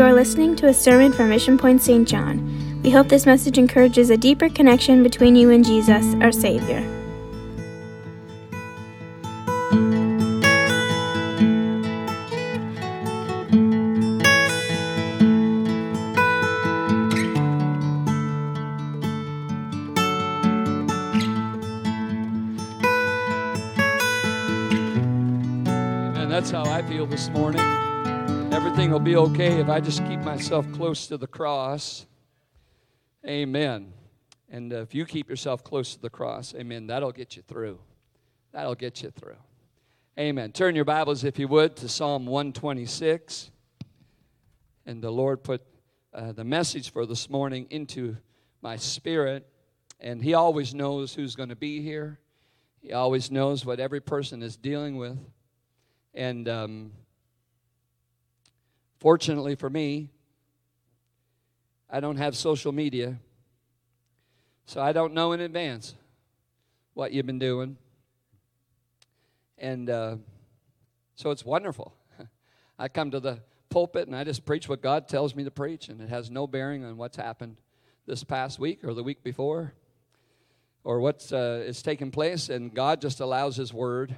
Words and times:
You 0.00 0.06
are 0.06 0.14
listening 0.14 0.56
to 0.56 0.68
a 0.68 0.72
sermon 0.72 1.12
from 1.12 1.28
Mission 1.28 1.58
Point 1.58 1.82
St. 1.82 2.08
John. 2.08 2.80
We 2.82 2.88
hope 2.88 3.08
this 3.08 3.26
message 3.26 3.58
encourages 3.58 4.08
a 4.08 4.16
deeper 4.16 4.48
connection 4.48 5.02
between 5.02 5.36
you 5.36 5.50
and 5.50 5.62
Jesus, 5.62 6.14
our 6.22 6.32
Savior. 6.32 6.78
And 26.16 26.32
that's 26.32 26.50
how 26.50 26.64
I 26.64 26.80
feel 26.80 27.04
this 27.04 27.28
morning. 27.28 27.59
Be 29.10 29.16
okay 29.16 29.58
if 29.58 29.68
I 29.68 29.80
just 29.80 30.06
keep 30.06 30.20
myself 30.20 30.70
close 30.70 31.08
to 31.08 31.16
the 31.16 31.26
cross. 31.26 32.06
Amen. 33.26 33.92
And 34.48 34.72
uh, 34.72 34.82
if 34.82 34.94
you 34.94 35.04
keep 35.04 35.28
yourself 35.28 35.64
close 35.64 35.96
to 35.96 36.00
the 36.00 36.08
cross, 36.08 36.54
amen, 36.54 36.86
that'll 36.86 37.10
get 37.10 37.34
you 37.34 37.42
through. 37.42 37.80
That'll 38.52 38.76
get 38.76 39.02
you 39.02 39.10
through. 39.10 39.38
Amen. 40.16 40.52
Turn 40.52 40.76
your 40.76 40.84
Bibles, 40.84 41.24
if 41.24 41.40
you 41.40 41.48
would, 41.48 41.74
to 41.78 41.88
Psalm 41.88 42.24
126. 42.24 43.50
And 44.86 45.02
the 45.02 45.10
Lord 45.10 45.42
put 45.42 45.62
uh, 46.14 46.30
the 46.30 46.44
message 46.44 46.92
for 46.92 47.04
this 47.04 47.28
morning 47.28 47.66
into 47.68 48.16
my 48.62 48.76
spirit. 48.76 49.44
And 49.98 50.22
He 50.22 50.34
always 50.34 50.72
knows 50.72 51.14
who's 51.14 51.34
going 51.34 51.48
to 51.48 51.56
be 51.56 51.82
here, 51.82 52.20
He 52.80 52.92
always 52.92 53.28
knows 53.28 53.66
what 53.66 53.80
every 53.80 54.00
person 54.00 54.40
is 54.40 54.56
dealing 54.56 54.98
with. 54.98 55.18
And 56.14 56.48
um, 56.48 56.92
fortunately 59.00 59.54
for 59.54 59.68
me, 59.68 60.10
I 61.88 61.98
don't 61.98 62.18
have 62.18 62.36
social 62.36 62.70
media. 62.70 63.18
So 64.66 64.80
I 64.80 64.92
don't 64.92 65.14
know 65.14 65.32
in 65.32 65.40
advance 65.40 65.94
what 66.94 67.12
you've 67.12 67.26
been 67.26 67.40
doing. 67.40 67.76
And 69.58 69.90
uh, 69.90 70.16
so 71.16 71.30
it's 71.30 71.44
wonderful. 71.44 71.92
I 72.78 72.88
come 72.88 73.10
to 73.10 73.20
the 73.20 73.40
pulpit 73.68 74.06
and 74.06 74.14
I 74.14 74.22
just 74.22 74.44
preach 74.44 74.68
what 74.68 74.80
God 74.80 75.08
tells 75.08 75.34
me 75.34 75.44
to 75.44 75.50
preach, 75.50 75.88
and 75.88 76.00
it 76.00 76.08
has 76.08 76.30
no 76.30 76.46
bearing 76.46 76.84
on 76.84 76.96
what's 76.96 77.16
happened 77.16 77.56
this 78.06 78.22
past 78.22 78.58
week 78.58 78.84
or 78.84 78.94
the 78.94 79.02
week 79.02 79.24
before 79.24 79.74
or 80.84 81.00
what's 81.00 81.32
uh, 81.32 81.62
is 81.66 81.82
taking 81.82 82.10
place. 82.10 82.48
And 82.48 82.72
God 82.72 83.00
just 83.00 83.20
allows 83.20 83.56
His 83.56 83.72
Word 83.72 84.16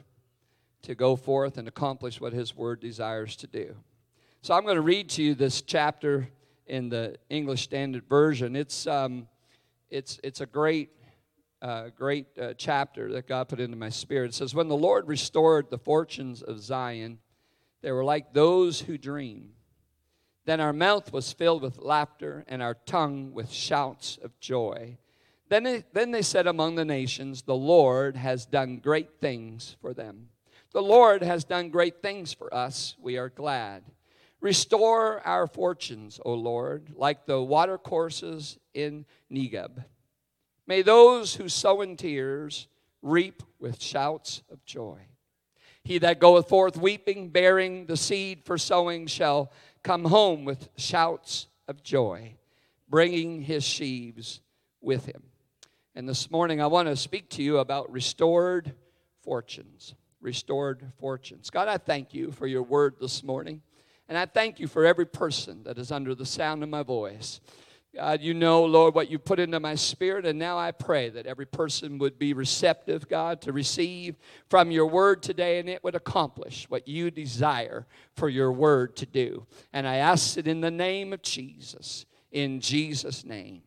to 0.83 0.95
go 0.95 1.17
forth 1.17 1.57
and 1.57 1.67
accomplish 1.67 2.21
what 2.21 2.33
His 2.33 2.55
Word 2.57 2.81
desires 2.81 3.37
to 3.37 3.47
do. 3.47 3.77
So 4.45 4.55
I'm 4.55 4.65
going 4.65 4.75
to 4.75 4.81
read 4.81 5.09
to 5.11 5.23
you 5.23 5.37
this 5.37 5.63
chapter 5.63 6.29
in 6.67 6.89
the 6.89 7.15
English 7.31 7.63
Standard 7.63 8.09
Version. 8.09 8.57
It's 8.57 8.89
um, 8.89 9.29
it's 9.89 10.19
it's 10.25 10.41
a 10.41 10.47
great 10.47 10.91
uh, 11.63 11.91
great 11.97 12.27
uh, 12.37 12.55
chapter 12.55 13.13
that 13.13 13.29
God 13.29 13.49
put 13.49 13.61
into 13.61 13.77
my 13.77 13.89
spirit. 13.89 14.31
It 14.31 14.35
says, 14.35 14.53
"When 14.53 14.67
the 14.67 14.77
Lord 14.77 15.07
restored 15.07 15.71
the 15.71 15.79
fortunes 15.79 16.43
of 16.43 16.61
Zion, 16.61 17.21
they 17.83 17.93
were 17.93 18.03
like 18.03 18.33
those 18.33 18.81
who 18.81 18.99
dream. 18.99 19.51
Then 20.45 20.59
our 20.59 20.73
mouth 20.73 21.13
was 21.13 21.33
filled 21.33 21.63
with 21.63 21.79
laughter, 21.79 22.45
and 22.49 22.61
our 22.61 22.75
tongue 22.75 23.33
with 23.33 23.49
shouts 23.49 24.19
of 24.25 24.41
joy." 24.41 24.99
Then 25.51 25.63
they, 25.63 25.85
then 25.93 26.11
they 26.11 26.23
said 26.23 26.49
among 26.49 26.75
the 26.75 26.85
nations, 26.85 27.43
The 27.43 27.55
Lord 27.55 28.17
has 28.17 28.45
done 28.45 28.79
great 28.79 29.21
things 29.21 29.77
for 29.81 29.95
them. 29.95 30.31
The 30.73 30.83
Lord 30.83 31.23
has 31.23 31.45
done 31.45 31.69
great 31.69 32.03
things 32.03 32.33
for 32.33 32.53
us. 32.53 32.97
We 33.01 33.19
are 33.19 33.29
glad. 33.29 33.85
Restore 34.43 35.25
our 35.25 35.47
fortunes, 35.47 36.19
O 36.25 36.35
Lord, 36.35 36.91
like 36.97 37.27
the 37.27 37.41
watercourses 37.41 38.59
in 38.75 39.07
Negeb. 39.31 39.85
May 40.67 40.83
those 40.83 41.37
who 41.37 41.49
sow 41.49 41.81
in 41.81 41.97
tears 41.97 42.67
reap 43.03 43.45
with 43.61 43.81
shouts 43.81 44.43
of 44.51 44.65
joy. 44.65 44.99
He 45.85 45.99
that 45.99 46.19
goeth 46.19 46.49
forth 46.49 46.77
weeping, 46.77 47.29
bearing 47.29 47.87
the 47.87 47.97
seed 47.97 48.43
for 48.45 48.59
sowing, 48.59 49.07
shall 49.07 49.53
come 49.85 50.07
home 50.07 50.45
with 50.45 50.69
shouts 50.77 51.47
of 51.69 51.85
joy, 51.85 52.35
bringing 52.89 53.43
his 53.43 53.63
sheaves 53.63 54.41
with 54.81 55.07
him. 55.07 55.23
And 55.95 56.09
this 56.09 56.33
morning 56.33 56.61
I 56.61 56.67
want 56.67 56.89
to 56.89 56.97
speak 56.97 57.29
to 57.31 57.45
you 57.45 57.59
about 57.59 57.93
restored 57.93 58.75
fortunes. 59.23 59.95
Restored 60.21 60.93
fortunes. 60.99 61.49
God, 61.49 61.69
I 61.69 61.79
thank 61.79 62.13
you 62.13 62.33
for 62.33 62.49
your 62.49 62.63
word 62.65 62.97
this 63.01 63.23
morning. 63.23 63.63
And 64.13 64.19
I 64.19 64.27
thank 64.27 64.61
you 64.61 64.67
for 64.67 64.85
every 64.85 65.07
person 65.07 65.63
that 65.63 65.79
is 65.79 65.91
under 65.91 66.15
the 66.15 66.27
sound 66.27 66.63
of 66.63 66.69
my 66.69 66.83
voice. 66.83 67.41
God, 67.95 68.21
you 68.21 68.35
know, 68.35 68.63
Lord, 68.63 68.95
what 68.95 69.11
you 69.11 69.19
put 69.19 69.41
into 69.41 69.59
my 69.59 69.75
spirit, 69.75 70.27
and 70.27 70.39
now 70.39 70.59
I 70.59 70.71
pray 70.71 71.09
that 71.09 71.25
every 71.25 71.47
person 71.47 71.97
would 71.97 72.19
be 72.19 72.35
receptive, 72.35 73.09
God, 73.09 73.41
to 73.41 73.53
receive 73.55 74.17
from 74.51 74.71
your 74.71 74.85
word 74.85 75.23
today, 75.23 75.61
and 75.61 75.67
it 75.67 75.83
would 75.83 75.95
accomplish 75.95 76.67
what 76.69 76.87
you 76.87 77.11
desire 77.11 77.87
for 78.15 78.29
your 78.29 78.53
word 78.53 78.97
to 78.97 79.07
do. 79.07 79.47
And 79.73 79.89
I 79.89 79.97
ask 79.97 80.37
it 80.37 80.47
in 80.47 80.61
the 80.61 80.71
name 80.71 81.15
of 81.15 81.23
Jesus, 81.23 82.05
in 82.31 82.61
Jesus' 82.61 83.25
name. 83.25 83.63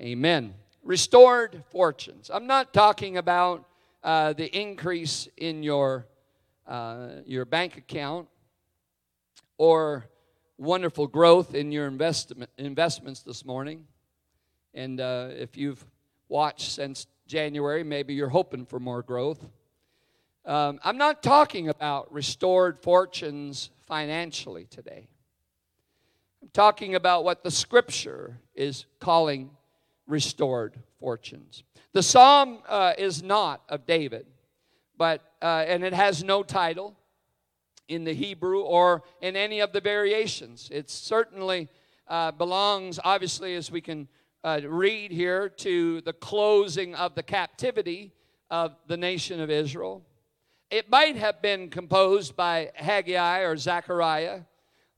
Amen. 0.00 0.54
Restored 0.82 1.62
fortunes. 1.70 2.30
I'm 2.32 2.46
not 2.46 2.72
talking 2.72 3.18
about 3.18 3.68
uh, 4.02 4.32
the 4.32 4.46
increase 4.58 5.28
in 5.36 5.62
your, 5.62 6.06
uh, 6.66 7.08
your 7.26 7.44
bank 7.44 7.76
account 7.76 8.28
or 9.58 10.06
wonderful 10.58 11.06
growth 11.06 11.54
in 11.54 11.72
your 11.72 11.86
investment, 11.86 12.50
investments 12.58 13.22
this 13.22 13.44
morning. 13.44 13.84
And 14.74 15.00
uh, 15.00 15.28
if 15.32 15.56
you've 15.56 15.84
watched 16.28 16.72
since 16.72 17.06
January, 17.26 17.82
maybe 17.82 18.14
you're 18.14 18.28
hoping 18.28 18.66
for 18.66 18.78
more 18.78 19.02
growth. 19.02 19.44
Um, 20.44 20.78
I'm 20.84 20.96
not 20.96 21.22
talking 21.22 21.68
about 21.68 22.12
restored 22.12 22.78
fortunes 22.78 23.70
financially 23.86 24.66
today. 24.66 25.08
I'm 26.42 26.50
talking 26.52 26.94
about 26.94 27.24
what 27.24 27.42
the 27.42 27.50
scripture 27.50 28.38
is 28.54 28.86
calling 29.00 29.50
restored 30.06 30.78
fortunes. 31.00 31.64
The 31.92 32.02
psalm 32.02 32.60
uh, 32.68 32.92
is 32.96 33.22
not 33.22 33.62
of 33.68 33.86
David, 33.86 34.26
but 34.96 35.22
uh, 35.42 35.64
and 35.66 35.82
it 35.82 35.92
has 35.92 36.22
no 36.22 36.42
title 36.42 36.96
in 37.88 38.04
the 38.04 38.14
Hebrew 38.14 38.60
or 38.60 39.02
in 39.20 39.36
any 39.36 39.60
of 39.60 39.72
the 39.72 39.80
variations. 39.80 40.68
It 40.72 40.90
certainly 40.90 41.68
uh, 42.08 42.32
belongs, 42.32 42.98
obviously, 43.02 43.54
as 43.54 43.70
we 43.70 43.80
can 43.80 44.08
uh, 44.44 44.60
read 44.64 45.10
here, 45.10 45.48
to 45.48 46.00
the 46.02 46.12
closing 46.12 46.94
of 46.94 47.14
the 47.14 47.22
captivity 47.22 48.12
of 48.50 48.76
the 48.86 48.96
nation 48.96 49.40
of 49.40 49.50
Israel. 49.50 50.02
It 50.70 50.90
might 50.90 51.16
have 51.16 51.40
been 51.42 51.68
composed 51.68 52.36
by 52.36 52.70
Haggai 52.74 53.40
or 53.40 53.56
Zechariah, 53.56 54.40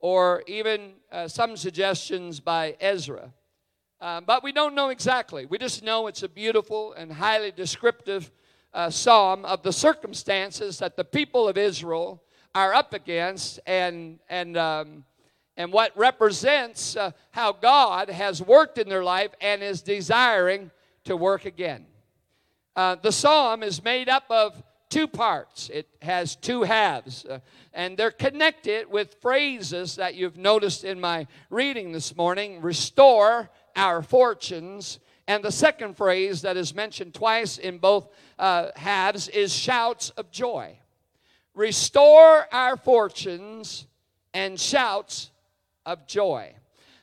or 0.01 0.43
even 0.47 0.93
uh, 1.11 1.29
some 1.29 1.57
suggestions 1.57 2.41
by 2.41 2.77
Ezra. 2.81 3.33
Uh, 4.01 4.21
but 4.21 4.45
we 4.45 4.53
don't 4.53 4.75
know 4.75 4.91
exactly. 4.91 5.45
We 5.47 5.59
just 5.59 5.83
know 5.83 6.07
it's 6.07 6.23
a 6.23 6.29
beautiful 6.29 6.93
and 6.93 7.13
highly 7.13 7.51
descriptive 7.51 8.31
uh, 8.73 8.91
psalm 8.91 9.45
of 9.45 9.63
the 9.63 9.73
circumstances 9.73 10.79
that 10.79 10.97
the 10.97 11.05
people 11.05 11.49
of 11.49 11.59
Israel 11.59 12.23
are 12.59 12.75
up 12.75 12.93
against 12.93 13.61
and, 13.67 14.19
and, 14.29 14.57
um, 14.57 15.05
and 15.57 15.73
what 15.73 15.97
represents 15.97 16.97
uh, 16.97 17.13
how 17.31 17.53
God 17.53 18.11
has 18.11 18.43
worked 18.43 18.79
in 18.79 18.89
their 18.89 19.05
life 19.05 19.31
and 19.41 19.63
is 19.63 19.81
desiring 19.81 20.73
to 21.05 21.17
work 21.17 21.45
again. 21.45 21.87
Uh, 22.75 22.97
the 22.97 23.13
psalm 23.13 23.63
is 23.63 23.85
made 23.85 24.09
up 24.09 24.25
of 24.29 24.61
two 24.89 25.07
parts, 25.07 25.71
it 25.73 25.87
has 26.03 26.35
two 26.35 26.65
halves, 26.65 27.25
uh, 27.27 27.39
and 27.73 27.97
they're 27.97 28.11
connected 28.11 28.91
with 28.91 29.15
phrases 29.23 29.95
that 29.95 30.17
you've 30.17 30.37
noticed 30.37 30.83
in 30.83 31.01
my 31.01 31.29
reading 31.51 31.93
this 31.93 32.17
morning 32.17 32.61
restore 32.61 33.49
our 33.77 34.03
fortunes. 34.03 34.99
And 35.29 35.45
the 35.45 35.53
second 35.53 35.97
phrase 35.97 36.43
that 36.43 36.57
is 36.57 36.75
mentioned 36.75 37.15
twice 37.15 37.59
in 37.59 37.79
both 37.79 38.09
uh, 38.37 38.71
halves 38.75 39.29
is 39.29 39.55
shouts 39.55 40.11
of 40.11 40.33
joy 40.33 40.77
restore 41.59 42.47
our 42.53 42.77
fortunes, 42.77 43.89
and 44.33 44.61
shouts 44.61 45.31
of 45.85 46.07
joy. 46.07 46.55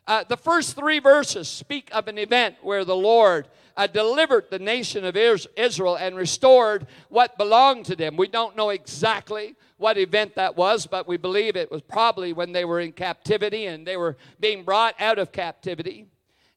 Uh, 0.07 0.23
the 0.23 0.37
first 0.37 0.75
three 0.75 0.99
verses 0.99 1.49
speak 1.49 1.89
of 1.91 2.07
an 2.07 2.17
event 2.17 2.55
where 2.61 2.85
the 2.85 2.95
Lord 2.95 3.49
uh, 3.75 3.87
delivered 3.87 4.45
the 4.49 4.59
nation 4.59 5.03
of 5.03 5.17
Israel 5.17 5.95
and 5.97 6.15
restored 6.15 6.87
what 7.09 7.37
belonged 7.37 7.85
to 7.87 7.97
them. 7.97 8.15
We 8.15 8.27
don't 8.27 8.55
know 8.55 8.69
exactly 8.69 9.55
what 9.77 9.97
event 9.97 10.35
that 10.35 10.55
was, 10.55 10.85
but 10.85 11.05
we 11.05 11.17
believe 11.17 11.57
it 11.57 11.69
was 11.69 11.81
probably 11.81 12.31
when 12.31 12.53
they 12.53 12.63
were 12.63 12.79
in 12.79 12.93
captivity 12.93 13.65
and 13.65 13.85
they 13.85 13.97
were 13.97 14.15
being 14.39 14.63
brought 14.63 14.95
out 15.01 15.19
of 15.19 15.33
captivity. 15.33 16.07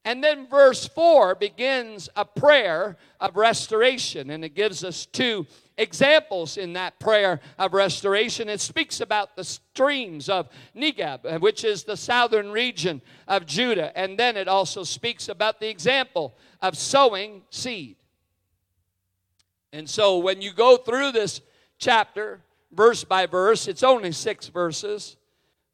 And 0.08 0.25
then 0.25 0.46
verse 0.46 0.88
4 0.88 1.34
begins 1.34 2.08
a 2.16 2.25
prayer 2.25 2.96
of 3.20 3.37
restoration, 3.37 4.31
and 4.31 4.43
it 4.43 4.55
gives 4.55 4.82
us 4.82 5.05
two 5.05 5.46
examples 5.76 6.56
in 6.56 6.72
that 6.72 6.99
prayer 6.99 7.40
of 7.58 7.75
restoration. 7.75 8.49
It 8.49 8.62
speaks 8.62 9.02
about 9.02 9.37
the 9.37 9.44
streams 9.44 10.31
of 10.31 10.49
Negeb, 10.75 11.26
uh, 11.26 11.38
which 11.40 11.62
is 11.62 11.84
the 11.84 11.94
southern 11.94 12.50
region 12.50 13.02
of 13.28 13.44
Judah, 13.44 13.93
and 13.94 14.19
then 14.19 14.38
it 14.38 14.49
also 14.49 14.82
speaks 14.82 15.28
about 15.28 15.60
the 15.60 15.69
example 15.69 16.34
of 16.62 16.75
sowing 16.75 17.43
seed. 17.50 17.96
And 19.75 19.90
so 19.90 20.16
when 20.16 20.40
you 20.40 20.55
go 20.55 20.78
through 20.78 21.12
this 21.12 21.43
chapter, 21.76 22.40
verse 22.72 23.05
by 23.05 23.26
verse, 23.26 23.69
it's 23.69 23.82
only 23.82 24.12
six 24.12 24.46
verses, 24.46 25.19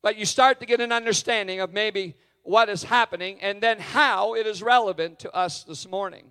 but 0.02 0.16
you 0.16 0.26
start 0.26 0.58
to 0.58 0.66
get 0.66 0.80
an 0.80 0.90
understanding 0.90 1.60
of 1.60 1.72
maybe 1.72 2.16
what 2.44 2.68
is 2.68 2.84
happening 2.84 3.40
and 3.40 3.60
then 3.60 3.80
how 3.80 4.34
it 4.34 4.46
is 4.46 4.62
relevant 4.62 5.18
to 5.18 5.34
us 5.34 5.64
this 5.64 5.88
morning. 5.88 6.30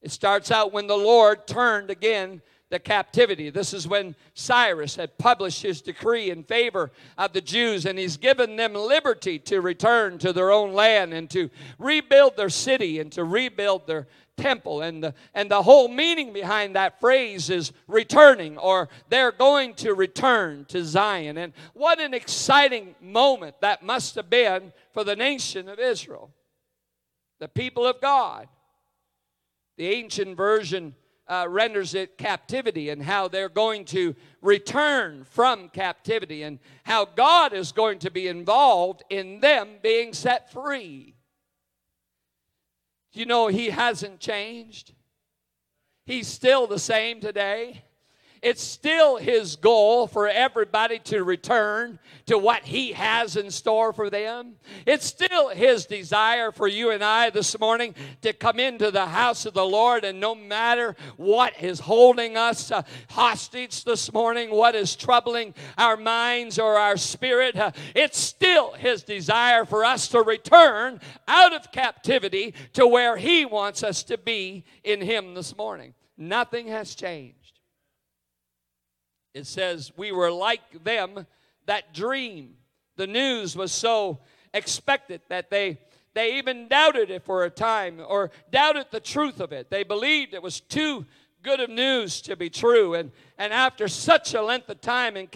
It 0.00 0.10
starts 0.10 0.50
out 0.50 0.72
when 0.72 0.86
the 0.86 0.96
Lord 0.96 1.46
turned 1.46 1.90
again 1.90 2.40
the 2.70 2.78
captivity. 2.78 3.50
This 3.50 3.74
is 3.74 3.86
when 3.86 4.16
Cyrus 4.32 4.96
had 4.96 5.18
published 5.18 5.62
his 5.62 5.82
decree 5.82 6.30
in 6.30 6.42
favor 6.42 6.90
of 7.18 7.34
the 7.34 7.42
Jews, 7.42 7.84
and 7.84 7.98
he's 7.98 8.16
given 8.16 8.56
them 8.56 8.74
liberty 8.74 9.38
to 9.40 9.60
return 9.60 10.16
to 10.18 10.32
their 10.32 10.50
own 10.50 10.72
land 10.72 11.12
and 11.12 11.28
to 11.30 11.50
rebuild 11.78 12.36
their 12.36 12.48
city 12.48 12.98
and 12.98 13.12
to 13.12 13.24
rebuild 13.24 13.86
their 13.86 14.08
temple. 14.36 14.82
And 14.82 15.02
the, 15.02 15.14
and 15.34 15.50
the 15.50 15.62
whole 15.62 15.88
meaning 15.88 16.32
behind 16.32 16.76
that 16.76 17.00
phrase 17.00 17.50
is 17.50 17.72
returning, 17.86 18.58
or 18.58 18.88
they're 19.08 19.32
going 19.32 19.74
to 19.74 19.94
return 19.94 20.64
to 20.66 20.84
Zion. 20.84 21.38
And 21.38 21.52
what 21.74 22.00
an 22.00 22.14
exciting 22.14 22.94
moment 23.00 23.60
that 23.60 23.82
must 23.82 24.14
have 24.16 24.30
been 24.30 24.72
for 24.92 25.04
the 25.04 25.16
nation 25.16 25.68
of 25.68 25.78
Israel, 25.78 26.30
the 27.38 27.48
people 27.48 27.86
of 27.86 28.00
God. 28.00 28.48
The 29.78 29.88
ancient 29.88 30.36
version 30.36 30.94
uh, 31.26 31.46
renders 31.48 31.94
it 31.94 32.18
captivity 32.18 32.90
and 32.90 33.02
how 33.02 33.26
they're 33.26 33.48
going 33.48 33.84
to 33.86 34.14
return 34.42 35.24
from 35.24 35.70
captivity 35.70 36.42
and 36.42 36.58
how 36.84 37.06
God 37.06 37.54
is 37.54 37.72
going 37.72 38.00
to 38.00 38.10
be 38.10 38.28
involved 38.28 39.02
in 39.08 39.40
them 39.40 39.70
being 39.82 40.12
set 40.12 40.52
free. 40.52 41.14
You 43.12 43.26
know, 43.26 43.48
He 43.48 43.70
hasn't 43.70 44.20
changed, 44.20 44.94
He's 46.06 46.26
still 46.26 46.66
the 46.66 46.78
same 46.78 47.20
today. 47.20 47.84
It's 48.42 48.62
still 48.62 49.18
his 49.18 49.54
goal 49.54 50.08
for 50.08 50.28
everybody 50.28 50.98
to 51.04 51.22
return 51.22 52.00
to 52.26 52.36
what 52.36 52.64
he 52.64 52.92
has 52.92 53.36
in 53.36 53.52
store 53.52 53.92
for 53.92 54.10
them. 54.10 54.54
It's 54.84 55.06
still 55.06 55.50
his 55.50 55.86
desire 55.86 56.50
for 56.50 56.66
you 56.66 56.90
and 56.90 57.04
I 57.04 57.30
this 57.30 57.58
morning 57.60 57.94
to 58.22 58.32
come 58.32 58.58
into 58.58 58.90
the 58.90 59.06
house 59.06 59.46
of 59.46 59.54
the 59.54 59.64
Lord, 59.64 60.04
and 60.04 60.18
no 60.18 60.34
matter 60.34 60.96
what 61.16 61.52
is 61.62 61.78
holding 61.78 62.36
us 62.36 62.72
uh, 62.72 62.82
hostage 63.10 63.84
this 63.84 64.12
morning, 64.12 64.50
what 64.50 64.74
is 64.74 64.96
troubling 64.96 65.54
our 65.78 65.96
minds 65.96 66.58
or 66.58 66.76
our 66.76 66.96
spirit, 66.96 67.56
uh, 67.56 67.70
it's 67.94 68.18
still 68.18 68.72
his 68.72 69.04
desire 69.04 69.64
for 69.64 69.84
us 69.84 70.08
to 70.08 70.20
return 70.20 70.98
out 71.28 71.52
of 71.52 71.70
captivity 71.70 72.54
to 72.72 72.88
where 72.88 73.16
he 73.16 73.44
wants 73.44 73.84
us 73.84 74.02
to 74.02 74.18
be 74.18 74.64
in 74.82 75.00
him 75.00 75.34
this 75.34 75.56
morning. 75.56 75.94
Nothing 76.16 76.66
has 76.66 76.96
changed. 76.96 77.41
It 79.34 79.46
says, 79.46 79.92
We 79.96 80.12
were 80.12 80.30
like 80.30 80.84
them 80.84 81.26
that 81.66 81.94
dream. 81.94 82.54
The 82.96 83.06
news 83.06 83.56
was 83.56 83.72
so 83.72 84.20
expected 84.52 85.22
that 85.28 85.50
they, 85.50 85.78
they 86.14 86.36
even 86.38 86.68
doubted 86.68 87.10
it 87.10 87.22
for 87.22 87.44
a 87.44 87.50
time 87.50 88.00
or 88.06 88.30
doubted 88.50 88.86
the 88.90 89.00
truth 89.00 89.40
of 89.40 89.52
it. 89.52 89.70
They 89.70 89.82
believed 89.82 90.34
it 90.34 90.42
was 90.42 90.60
too 90.60 91.06
good 91.42 91.60
of 91.60 91.70
news 91.70 92.20
to 92.22 92.36
be 92.36 92.50
true. 92.50 92.94
And, 92.94 93.10
and 93.38 93.52
after 93.52 93.88
such 93.88 94.34
a 94.34 94.42
length 94.42 94.68
of 94.68 94.80
time 94.80 95.16
in 95.16 95.26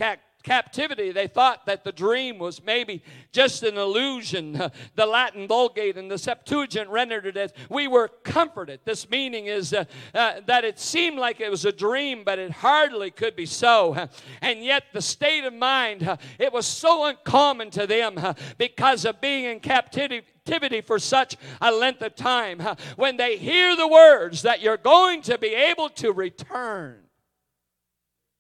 captivity, 0.46 1.10
they 1.10 1.26
thought 1.26 1.66
that 1.66 1.82
the 1.82 1.90
dream 1.90 2.38
was 2.38 2.62
maybe 2.64 3.02
just 3.32 3.62
an 3.62 3.76
illusion. 3.76 4.62
The 4.94 5.06
Latin 5.06 5.48
Vulgate 5.48 5.96
and 5.96 6.10
the 6.10 6.16
Septuagint 6.16 6.88
rendered 6.88 7.26
it 7.26 7.37
as 7.37 7.52
we 7.69 7.88
were 7.88 8.08
comforted. 8.08 8.81
This 8.84 9.10
meaning 9.10 9.46
is 9.46 9.72
uh, 9.72 9.84
uh, 10.14 10.40
that 10.46 10.64
it 10.64 10.78
seemed 10.78 11.19
like 11.19 11.40
it 11.40 11.50
was 11.50 11.64
a 11.64 11.72
dream, 11.72 12.22
but 12.25 12.38
it 12.38 12.50
hardly 12.50 13.10
could 13.10 13.37
be 13.37 13.46
so. 13.46 14.08
And 14.40 14.64
yet, 14.64 14.84
the 14.93 15.02
state 15.02 15.44
of 15.44 15.54
mind, 15.54 16.19
it 16.38 16.52
was 16.52 16.66
so 16.66 17.06
uncommon 17.06 17.70
to 17.70 17.87
them 17.87 18.19
because 18.58 19.04
of 19.04 19.20
being 19.20 19.44
in 19.44 19.60
captivity 19.60 20.81
for 20.81 20.98
such 20.98 21.37
a 21.60 21.72
length 21.72 22.02
of 22.02 22.14
time. 22.14 22.60
When 22.94 23.16
they 23.16 23.37
hear 23.37 23.76
the 23.76 23.88
words 23.88 24.43
that 24.43 24.62
you're 24.62 24.76
going 24.76 25.22
to 25.22 25.37
be 25.38 25.48
able 25.48 25.88
to 25.90 26.12
return, 26.12 27.06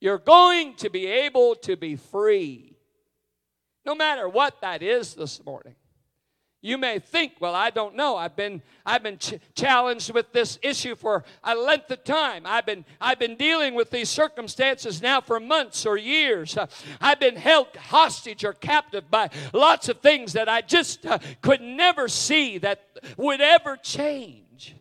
you're 0.00 0.18
going 0.18 0.74
to 0.76 0.90
be 0.90 1.06
able 1.06 1.54
to 1.56 1.76
be 1.76 1.96
free. 1.96 2.76
No 3.84 3.94
matter 3.94 4.28
what 4.28 4.60
that 4.60 4.82
is 4.82 5.14
this 5.14 5.44
morning. 5.44 5.76
You 6.62 6.78
may 6.78 6.98
think, 6.98 7.34
well, 7.38 7.54
I 7.54 7.70
don't 7.70 7.94
know. 7.94 8.16
I've 8.16 8.34
been, 8.34 8.60
I've 8.84 9.02
been 9.02 9.18
ch- 9.18 9.34
challenged 9.54 10.12
with 10.12 10.32
this 10.32 10.58
issue 10.62 10.96
for 10.96 11.22
a 11.44 11.54
length 11.54 11.92
of 11.92 12.02
time. 12.02 12.42
I've 12.44 12.66
been, 12.66 12.84
I've 13.00 13.20
been 13.20 13.36
dealing 13.36 13.74
with 13.74 13.90
these 13.90 14.08
circumstances 14.08 15.00
now 15.00 15.20
for 15.20 15.38
months 15.38 15.86
or 15.86 15.96
years. 15.96 16.56
Uh, 16.56 16.66
I've 17.00 17.20
been 17.20 17.36
held 17.36 17.68
hostage 17.76 18.44
or 18.44 18.52
captive 18.52 19.08
by 19.08 19.30
lots 19.52 19.88
of 19.88 20.00
things 20.00 20.32
that 20.32 20.48
I 20.48 20.60
just 20.60 21.06
uh, 21.06 21.18
could 21.40 21.60
never 21.60 22.08
see 22.08 22.58
that 22.58 22.82
would 23.16 23.40
ever 23.40 23.76
change. 23.76 24.74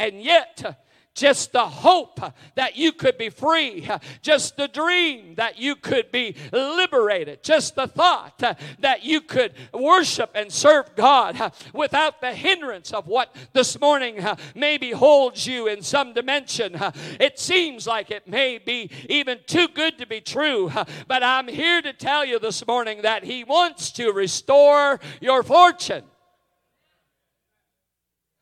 And 0.00 0.20
yet, 0.20 0.62
uh, 0.64 0.72
just 1.20 1.52
the 1.52 1.66
hope 1.66 2.18
that 2.54 2.76
you 2.76 2.92
could 2.92 3.18
be 3.18 3.28
free, 3.28 3.86
just 4.22 4.56
the 4.56 4.68
dream 4.68 5.34
that 5.34 5.58
you 5.58 5.76
could 5.76 6.10
be 6.10 6.34
liberated, 6.50 7.42
just 7.42 7.74
the 7.74 7.86
thought 7.86 8.42
that 8.78 9.04
you 9.04 9.20
could 9.20 9.52
worship 9.74 10.30
and 10.34 10.50
serve 10.50 10.96
God 10.96 11.52
without 11.74 12.22
the 12.22 12.32
hindrance 12.32 12.94
of 12.94 13.06
what 13.06 13.36
this 13.52 13.78
morning 13.78 14.26
maybe 14.54 14.92
holds 14.92 15.46
you 15.46 15.66
in 15.66 15.82
some 15.82 16.14
dimension. 16.14 16.74
It 17.20 17.38
seems 17.38 17.86
like 17.86 18.10
it 18.10 18.26
may 18.26 18.56
be 18.56 18.90
even 19.10 19.40
too 19.46 19.68
good 19.68 19.98
to 19.98 20.06
be 20.06 20.22
true, 20.22 20.72
but 21.06 21.22
I'm 21.22 21.48
here 21.48 21.82
to 21.82 21.92
tell 21.92 22.24
you 22.24 22.38
this 22.38 22.66
morning 22.66 23.02
that 23.02 23.24
He 23.24 23.44
wants 23.44 23.90
to 23.92 24.10
restore 24.10 24.98
your 25.20 25.42
fortune. 25.42 26.04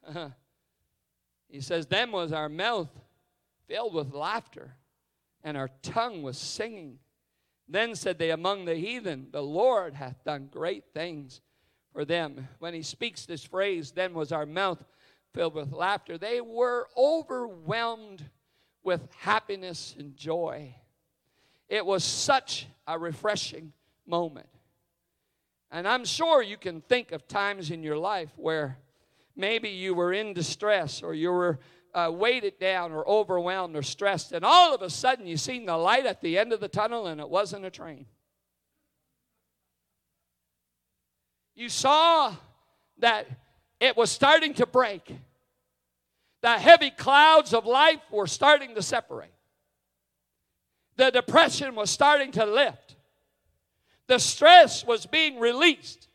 He 1.59 1.63
says, 1.63 1.87
Then 1.87 2.13
was 2.13 2.33
our 2.33 2.49
mouth 2.49 2.89
filled 3.67 3.93
with 3.93 4.15
laughter, 4.15 4.77
and 5.43 5.57
our 5.57 5.71
tongue 5.83 6.23
was 6.23 6.39
singing. 6.39 7.01
Then 7.67 7.97
said 7.97 8.17
they 8.17 8.31
among 8.31 8.65
the 8.65 8.77
heathen, 8.77 9.27
The 9.33 9.43
Lord 9.43 9.95
hath 9.95 10.23
done 10.23 10.51
great 10.53 10.85
things 10.95 11.41
for 11.93 12.05
them. 12.05 12.47
When 12.61 12.75
he 12.75 12.83
speaks 12.83 13.27
this 13.27 13.43
phrase, 13.43 13.91
then 13.91 14.15
was 14.15 14.31
our 14.31 14.47
mouth 14.47 14.79
filled 15.35 15.55
with 15.55 15.73
laughter, 15.73 16.17
they 16.17 16.41
were 16.41 16.87
overwhelmed 16.97 18.23
with 18.85 19.09
happiness 19.19 19.97
and 19.99 20.17
joy. 20.17 20.77
It 21.69 21.85
was 21.85 22.05
such 22.05 22.69
a 22.87 22.97
refreshing 22.97 23.73
moment. 24.07 24.49
And 25.73 25.89
I'm 25.89 26.05
sure 26.05 26.41
you 26.41 26.57
can 26.57 26.83
think 26.83 27.11
of 27.11 27.27
times 27.27 27.73
in 27.73 27.83
your 27.83 27.99
life 27.99 28.31
where 28.37 28.79
maybe 29.39 29.69
you 29.69 29.95
were 29.95 30.13
in 30.13 30.35
distress 30.35 31.03
or 31.03 31.15
you 31.15 31.31
were 31.31 31.59
uh, 31.95 32.11
weighted 32.13 32.59
down 32.59 32.93
or 32.93 33.09
overwhelmed 33.09 33.77
or 33.77 33.83
stressed, 33.83 34.33
and 34.33 34.45
all 34.45 34.75
of 34.75 34.83
a 34.83 34.91
sudden 34.91 35.27
you 35.27 35.37
seen 35.37 35.65
the 35.65 35.77
light 35.77 36.05
at 36.05 36.21
the 36.21 36.37
end 36.37 36.53
of 36.53 36.61
the 36.61 36.69
tunnel 36.69 37.07
and 37.07 37.21
it 37.21 37.29
wasn't 37.29 37.65
a 37.65 37.71
train. 37.71 38.07
You 41.55 41.69
saw 41.69 42.35
that 42.99 43.27
it 43.81 43.97
was 43.97 44.11
starting 44.11 44.55
to 44.55 44.67
break. 44.67 45.13
The 46.41 46.59
heavy 46.59 46.91
clouds 46.91 47.53
of 47.53 47.67
life 47.67 48.01
were 48.11 48.27
starting 48.27 48.75
to 48.75 48.83
separate. 48.83 49.33
The 50.97 51.11
depression 51.11 51.75
was 51.75 51.91
starting 51.91 52.33
to 52.33 52.45
lift. 52.45 52.97
The 54.09 54.19
stress 54.19 54.85
was 54.85 55.07
being 55.07 55.39
released. 55.39 56.08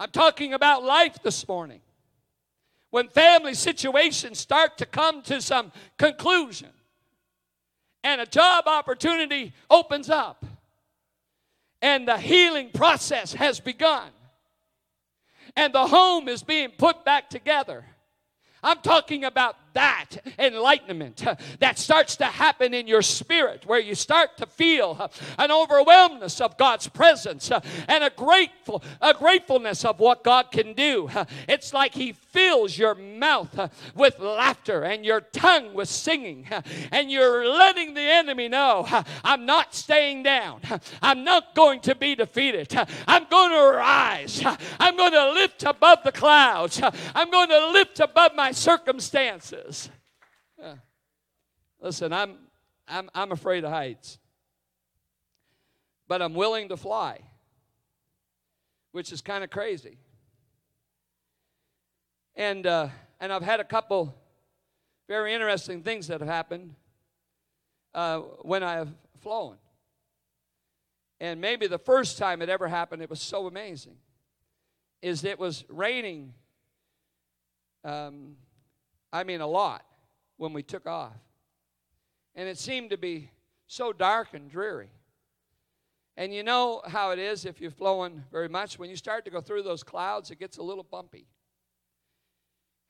I'm 0.00 0.10
talking 0.10 0.54
about 0.54 0.82
life 0.82 1.22
this 1.22 1.46
morning. 1.46 1.82
When 2.88 3.08
family 3.08 3.52
situations 3.52 4.38
start 4.38 4.78
to 4.78 4.86
come 4.86 5.20
to 5.22 5.42
some 5.42 5.72
conclusion 5.98 6.70
and 8.02 8.18
a 8.18 8.26
job 8.26 8.66
opportunity 8.66 9.52
opens 9.68 10.08
up 10.08 10.46
and 11.82 12.08
the 12.08 12.16
healing 12.16 12.70
process 12.72 13.34
has 13.34 13.60
begun 13.60 14.08
and 15.54 15.74
the 15.74 15.86
home 15.86 16.28
is 16.28 16.42
being 16.42 16.70
put 16.70 17.04
back 17.04 17.28
together. 17.28 17.84
I'm 18.62 18.78
talking 18.78 19.24
about 19.24 19.56
that 19.74 20.16
enlightenment 20.38 21.24
that 21.58 21.78
starts 21.78 22.16
to 22.16 22.24
happen 22.24 22.74
in 22.74 22.86
your 22.86 23.02
spirit, 23.02 23.64
where 23.66 23.80
you 23.80 23.94
start 23.94 24.36
to 24.38 24.46
feel 24.46 25.10
an 25.38 25.50
overwhelmness 25.50 26.40
of 26.40 26.56
God's 26.56 26.88
presence 26.88 27.50
and 27.88 28.04
a 28.04 28.10
grateful, 28.10 28.82
a 29.00 29.14
gratefulness 29.14 29.84
of 29.84 30.00
what 30.00 30.24
God 30.24 30.50
can 30.50 30.72
do. 30.72 31.08
It's 31.48 31.72
like 31.72 31.94
He 31.94 32.12
fills 32.12 32.78
your 32.78 32.94
mouth 32.94 33.70
with 33.94 34.18
laughter 34.18 34.82
and 34.82 35.04
your 35.04 35.20
tongue 35.20 35.74
with 35.74 35.88
singing, 35.88 36.46
and 36.92 37.10
you're 37.10 37.46
letting 37.46 37.94
the 37.94 38.00
enemy 38.00 38.48
know, 38.48 38.86
I'm 39.24 39.46
not 39.46 39.74
staying 39.74 40.22
down. 40.22 40.60
I'm 41.02 41.24
not 41.24 41.54
going 41.54 41.80
to 41.80 41.94
be 41.94 42.14
defeated. 42.14 42.74
I'm 43.06 43.26
going 43.28 43.50
to 43.50 43.76
rise. 43.76 44.42
I'm 44.78 44.96
going 44.96 45.12
to 45.12 45.32
lift 45.32 45.62
above 45.64 45.98
the 46.04 46.12
clouds. 46.12 46.80
I'm 47.14 47.30
going 47.30 47.48
to 47.48 47.68
lift 47.70 48.00
above 48.00 48.34
my 48.34 48.52
circumstances. 48.52 49.59
Listen, 51.80 52.12
I'm, 52.12 52.36
I'm, 52.86 53.08
I'm 53.14 53.32
afraid 53.32 53.64
of 53.64 53.70
heights, 53.70 54.18
but 56.08 56.20
I'm 56.20 56.34
willing 56.34 56.68
to 56.68 56.76
fly, 56.76 57.20
which 58.92 59.12
is 59.12 59.22
kind 59.22 59.42
of 59.42 59.50
crazy. 59.50 59.98
And, 62.36 62.66
uh, 62.66 62.88
and 63.18 63.32
I've 63.32 63.42
had 63.42 63.60
a 63.60 63.64
couple 63.64 64.14
very 65.08 65.34
interesting 65.34 65.82
things 65.82 66.06
that 66.06 66.20
have 66.20 66.28
happened 66.28 66.74
uh, 67.94 68.18
when 68.42 68.62
I 68.62 68.74
have 68.74 68.88
flown. 69.20 69.56
And 71.20 71.40
maybe 71.40 71.66
the 71.66 71.78
first 71.78 72.16
time 72.16 72.40
it 72.42 72.48
ever 72.48 72.68
happened, 72.68 73.02
it 73.02 73.10
was 73.10 73.20
so 73.20 73.46
amazing, 73.46 73.96
is 75.02 75.24
it 75.24 75.38
was 75.38 75.64
raining, 75.68 76.32
um, 77.84 78.36
I 79.12 79.24
mean, 79.24 79.40
a 79.40 79.46
lot 79.46 79.84
when 80.36 80.52
we 80.52 80.62
took 80.62 80.86
off. 80.86 81.16
And 82.34 82.48
it 82.48 82.58
seemed 82.58 82.90
to 82.90 82.96
be 82.96 83.30
so 83.66 83.92
dark 83.92 84.28
and 84.34 84.50
dreary. 84.50 84.90
And 86.16 86.34
you 86.34 86.42
know 86.42 86.82
how 86.86 87.10
it 87.10 87.18
is 87.18 87.44
if 87.44 87.60
you're 87.60 87.70
flowing 87.70 88.24
very 88.30 88.48
much. 88.48 88.78
When 88.78 88.90
you 88.90 88.96
start 88.96 89.24
to 89.24 89.30
go 89.30 89.40
through 89.40 89.62
those 89.62 89.82
clouds, 89.82 90.30
it 90.30 90.38
gets 90.38 90.58
a 90.58 90.62
little 90.62 90.84
bumpy. 90.84 91.26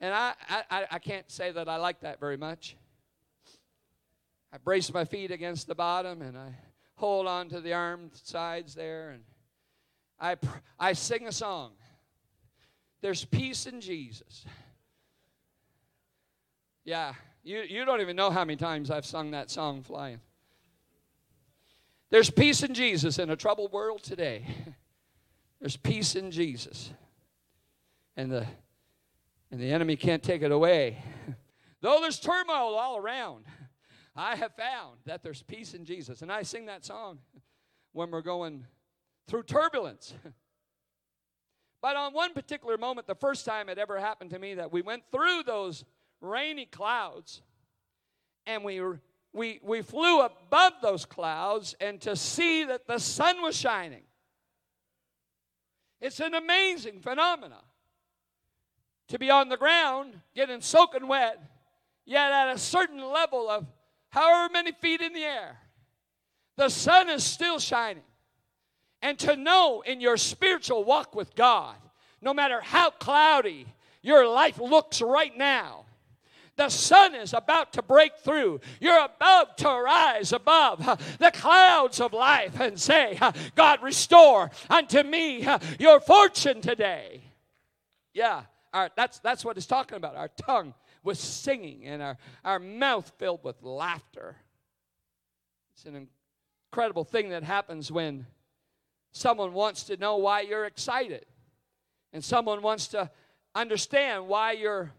And 0.00 0.14
I, 0.14 0.32
I, 0.48 0.86
I 0.92 0.98
can't 0.98 1.30
say 1.30 1.52
that 1.52 1.68
I 1.68 1.76
like 1.76 2.00
that 2.00 2.18
very 2.18 2.36
much. 2.36 2.76
I 4.52 4.58
brace 4.58 4.92
my 4.92 5.04
feet 5.04 5.30
against 5.30 5.66
the 5.66 5.74
bottom 5.74 6.22
and 6.22 6.36
I 6.36 6.54
hold 6.94 7.26
on 7.26 7.48
to 7.50 7.60
the 7.60 7.72
arm 7.72 8.10
sides 8.14 8.74
there 8.74 9.10
and 9.10 9.22
I, 10.18 10.36
I 10.78 10.92
sing 10.92 11.26
a 11.26 11.32
song. 11.32 11.72
There's 13.00 13.24
peace 13.24 13.66
in 13.66 13.80
Jesus. 13.80 14.44
Yeah, 16.90 17.14
you, 17.44 17.60
you 17.60 17.84
don't 17.84 18.00
even 18.00 18.16
know 18.16 18.30
how 18.30 18.44
many 18.44 18.56
times 18.56 18.90
I've 18.90 19.06
sung 19.06 19.30
that 19.30 19.48
song 19.48 19.84
flying. 19.84 20.18
There's 22.10 22.30
peace 22.30 22.64
in 22.64 22.74
Jesus 22.74 23.20
in 23.20 23.30
a 23.30 23.36
troubled 23.36 23.70
world 23.70 24.02
today. 24.02 24.44
There's 25.60 25.76
peace 25.76 26.16
in 26.16 26.32
Jesus. 26.32 26.90
And 28.16 28.32
the, 28.32 28.44
and 29.52 29.60
the 29.60 29.70
enemy 29.70 29.94
can't 29.94 30.20
take 30.20 30.42
it 30.42 30.50
away. 30.50 31.00
Though 31.80 32.00
there's 32.00 32.18
turmoil 32.18 32.74
all 32.74 32.96
around, 32.96 33.44
I 34.16 34.34
have 34.34 34.56
found 34.56 34.96
that 35.04 35.22
there's 35.22 35.44
peace 35.44 35.74
in 35.74 35.84
Jesus. 35.84 36.22
And 36.22 36.32
I 36.32 36.42
sing 36.42 36.66
that 36.66 36.84
song 36.84 37.20
when 37.92 38.10
we're 38.10 38.20
going 38.20 38.66
through 39.28 39.44
turbulence. 39.44 40.12
But 41.80 41.94
on 41.94 42.12
one 42.12 42.34
particular 42.34 42.76
moment, 42.76 43.06
the 43.06 43.14
first 43.14 43.46
time 43.46 43.68
it 43.68 43.78
ever 43.78 44.00
happened 44.00 44.30
to 44.30 44.40
me, 44.40 44.54
that 44.54 44.72
we 44.72 44.82
went 44.82 45.04
through 45.12 45.44
those 45.46 45.84
rainy 46.20 46.66
clouds 46.66 47.42
and 48.46 48.64
we, 48.64 48.80
we, 49.32 49.60
we 49.62 49.82
flew 49.82 50.20
above 50.20 50.72
those 50.82 51.04
clouds 51.04 51.74
and 51.80 52.00
to 52.00 52.16
see 52.16 52.64
that 52.64 52.86
the 52.86 52.98
sun 52.98 53.42
was 53.42 53.56
shining. 53.56 54.02
It's 56.00 56.20
an 56.20 56.34
amazing 56.34 57.00
phenomenon 57.00 57.62
to 59.08 59.18
be 59.18 59.30
on 59.30 59.48
the 59.48 59.56
ground, 59.56 60.20
getting 60.34 60.60
soaking 60.60 61.06
wet, 61.06 61.38
yet 62.06 62.32
at 62.32 62.54
a 62.54 62.58
certain 62.58 63.04
level 63.04 63.48
of 63.50 63.66
however 64.08 64.52
many 64.52 64.72
feet 64.72 65.00
in 65.00 65.12
the 65.12 65.24
air, 65.24 65.58
the 66.56 66.68
sun 66.68 67.10
is 67.10 67.24
still 67.24 67.58
shining. 67.58 68.02
And 69.02 69.18
to 69.20 69.36
know 69.36 69.82
in 69.82 70.00
your 70.00 70.16
spiritual 70.16 70.84
walk 70.84 71.14
with 71.14 71.34
God, 71.34 71.76
no 72.20 72.34
matter 72.34 72.60
how 72.60 72.90
cloudy 72.90 73.66
your 74.02 74.28
life 74.28 74.58
looks 74.58 75.00
right 75.00 75.36
now, 75.36 75.86
the 76.60 76.68
sun 76.68 77.14
is 77.14 77.32
about 77.32 77.72
to 77.72 77.80
break 77.80 78.18
through. 78.18 78.60
You're 78.82 79.06
about 79.06 79.56
to 79.58 79.68
rise 79.68 80.34
above 80.34 80.84
the 81.18 81.30
clouds 81.30 82.02
of 82.02 82.12
life 82.12 82.60
and 82.60 82.78
say, 82.78 83.18
God, 83.56 83.82
restore 83.82 84.50
unto 84.68 85.02
me 85.02 85.48
your 85.78 86.00
fortune 86.00 86.60
today. 86.60 87.22
Yeah, 88.12 88.42
our, 88.74 88.90
that's, 88.94 89.20
that's 89.20 89.42
what 89.42 89.56
it's 89.56 89.64
talking 89.64 89.96
about. 89.96 90.16
Our 90.16 90.28
tongue 90.28 90.74
was 91.02 91.18
singing 91.18 91.84
and 91.86 92.02
our, 92.02 92.18
our 92.44 92.58
mouth 92.58 93.10
filled 93.16 93.42
with 93.42 93.62
laughter. 93.62 94.36
It's 95.72 95.86
an 95.86 96.08
incredible 96.70 97.04
thing 97.04 97.30
that 97.30 97.42
happens 97.42 97.90
when 97.90 98.26
someone 99.12 99.54
wants 99.54 99.84
to 99.84 99.96
know 99.96 100.18
why 100.18 100.42
you're 100.42 100.66
excited 100.66 101.24
and 102.12 102.22
someone 102.22 102.60
wants 102.60 102.88
to 102.88 103.10
understand 103.54 104.28
why 104.28 104.52
you're 104.52 104.92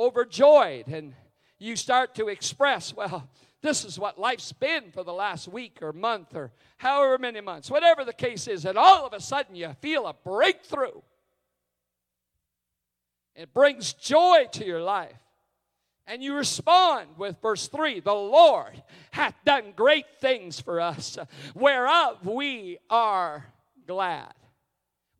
overjoyed 0.00 0.88
and 0.88 1.14
you 1.58 1.76
start 1.76 2.14
to 2.14 2.28
express, 2.28 2.94
well, 2.94 3.28
this 3.62 3.84
is 3.84 3.98
what 3.98 4.18
life's 4.18 4.52
been 4.52 4.90
for 4.90 5.04
the 5.04 5.12
last 5.12 5.46
week 5.46 5.78
or 5.82 5.92
month 5.92 6.34
or 6.34 6.50
however 6.78 7.18
many 7.18 7.42
months, 7.42 7.70
whatever 7.70 8.04
the 8.04 8.12
case 8.14 8.48
is, 8.48 8.64
and 8.64 8.78
all 8.78 9.06
of 9.06 9.12
a 9.12 9.20
sudden 9.20 9.54
you 9.54 9.74
feel 9.80 10.06
a 10.06 10.14
breakthrough. 10.14 11.02
It 13.36 13.52
brings 13.52 13.92
joy 13.92 14.46
to 14.52 14.64
your 14.64 14.82
life. 14.82 15.16
And 16.06 16.22
you 16.22 16.34
respond 16.34 17.06
with 17.18 17.40
verse 17.40 17.68
3 17.68 18.00
The 18.00 18.12
Lord 18.12 18.82
hath 19.12 19.34
done 19.44 19.74
great 19.76 20.06
things 20.20 20.58
for 20.58 20.80
us, 20.80 21.18
whereof 21.54 22.26
we 22.26 22.78
are 22.88 23.46
glad. 23.86 24.32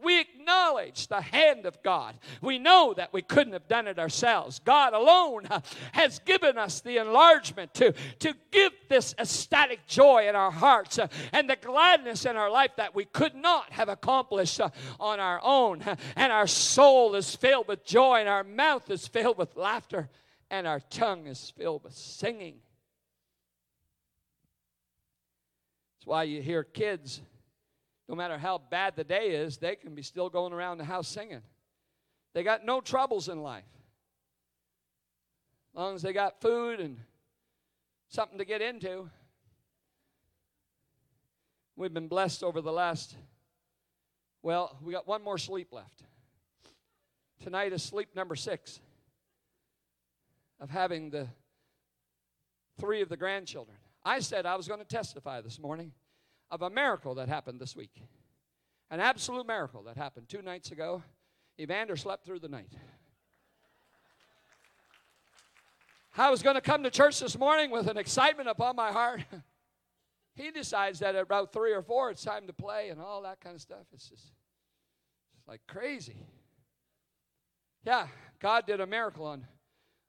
We 0.02 0.20
acknowledge 0.20 1.08
the 1.08 1.20
hand 1.20 1.66
of 1.66 1.82
God. 1.82 2.16
We 2.40 2.58
know 2.58 2.94
that 2.96 3.12
we 3.12 3.22
couldn't 3.22 3.52
have 3.52 3.68
done 3.68 3.86
it 3.86 3.98
ourselves. 3.98 4.58
God 4.58 4.92
alone 4.92 5.46
has 5.92 6.18
given 6.20 6.58
us 6.58 6.80
the 6.80 6.98
enlargement 6.98 7.74
to, 7.74 7.94
to 8.20 8.34
give 8.50 8.72
this 8.88 9.14
ecstatic 9.18 9.86
joy 9.86 10.28
in 10.28 10.34
our 10.34 10.50
hearts 10.50 10.98
uh, 10.98 11.08
and 11.32 11.48
the 11.48 11.56
gladness 11.56 12.24
in 12.24 12.36
our 12.36 12.50
life 12.50 12.72
that 12.76 12.94
we 12.94 13.04
could 13.04 13.34
not 13.34 13.72
have 13.72 13.88
accomplished 13.88 14.60
uh, 14.60 14.70
on 14.98 15.20
our 15.20 15.40
own. 15.42 15.82
And 16.16 16.32
our 16.32 16.46
soul 16.46 17.14
is 17.14 17.34
filled 17.36 17.68
with 17.68 17.84
joy, 17.84 18.20
and 18.20 18.28
our 18.28 18.44
mouth 18.44 18.90
is 18.90 19.06
filled 19.06 19.38
with 19.38 19.56
laughter 19.56 20.08
and 20.50 20.66
our 20.66 20.80
tongue 20.80 21.26
is 21.26 21.52
filled 21.56 21.84
with 21.84 21.94
singing. 21.94 22.56
That's 25.94 26.06
why 26.06 26.24
you 26.24 26.42
hear 26.42 26.64
kids, 26.64 27.20
no 28.10 28.16
matter 28.16 28.36
how 28.36 28.58
bad 28.58 28.96
the 28.96 29.04
day 29.04 29.28
is, 29.28 29.58
they 29.58 29.76
can 29.76 29.94
be 29.94 30.02
still 30.02 30.28
going 30.28 30.52
around 30.52 30.78
the 30.78 30.84
house 30.84 31.06
singing. 31.06 31.42
They 32.34 32.42
got 32.42 32.64
no 32.64 32.80
troubles 32.80 33.28
in 33.28 33.40
life. 33.40 33.62
As 35.72 35.78
long 35.78 35.94
as 35.94 36.02
they 36.02 36.12
got 36.12 36.40
food 36.40 36.80
and 36.80 36.96
something 38.08 38.38
to 38.38 38.44
get 38.44 38.62
into. 38.62 39.08
We've 41.76 41.94
been 41.94 42.08
blessed 42.08 42.42
over 42.42 42.60
the 42.60 42.72
last, 42.72 43.14
well, 44.42 44.76
we 44.82 44.92
got 44.92 45.06
one 45.06 45.22
more 45.22 45.38
sleep 45.38 45.68
left. 45.72 46.02
Tonight 47.44 47.72
is 47.72 47.80
sleep 47.80 48.08
number 48.16 48.34
six 48.34 48.80
of 50.58 50.68
having 50.68 51.10
the 51.10 51.28
three 52.80 53.02
of 53.02 53.08
the 53.08 53.16
grandchildren. 53.16 53.76
I 54.04 54.18
said 54.18 54.46
I 54.46 54.56
was 54.56 54.66
going 54.66 54.80
to 54.80 54.84
testify 54.84 55.40
this 55.42 55.60
morning 55.60 55.92
of 56.50 56.62
a 56.62 56.70
miracle 56.70 57.14
that 57.16 57.28
happened 57.28 57.60
this 57.60 57.76
week. 57.76 58.02
An 58.90 59.00
absolute 59.00 59.46
miracle 59.46 59.82
that 59.84 59.96
happened 59.96 60.28
two 60.28 60.42
nights 60.42 60.72
ago. 60.72 61.02
Evander 61.58 61.96
slept 61.96 62.24
through 62.24 62.40
the 62.40 62.48
night. 62.48 62.72
I 66.16 66.30
was 66.30 66.42
going 66.42 66.56
to 66.56 66.60
come 66.60 66.82
to 66.82 66.90
church 66.90 67.20
this 67.20 67.38
morning 67.38 67.70
with 67.70 67.86
an 67.86 67.96
excitement 67.96 68.48
upon 68.48 68.74
my 68.74 68.90
heart. 68.90 69.22
he 70.34 70.50
decides 70.50 70.98
that 71.00 71.14
at 71.14 71.22
about 71.22 71.52
three 71.52 71.72
or 71.72 71.82
four, 71.82 72.10
it's 72.10 72.24
time 72.24 72.46
to 72.48 72.52
play 72.52 72.88
and 72.88 73.00
all 73.00 73.22
that 73.22 73.40
kind 73.40 73.54
of 73.54 73.62
stuff. 73.62 73.86
It's 73.92 74.08
just 74.08 74.32
it's 75.38 75.46
like 75.46 75.60
crazy. 75.68 76.16
Yeah, 77.84 78.08
God 78.40 78.66
did 78.66 78.80
a 78.80 78.86
miracle 78.86 79.24
on 79.24 79.46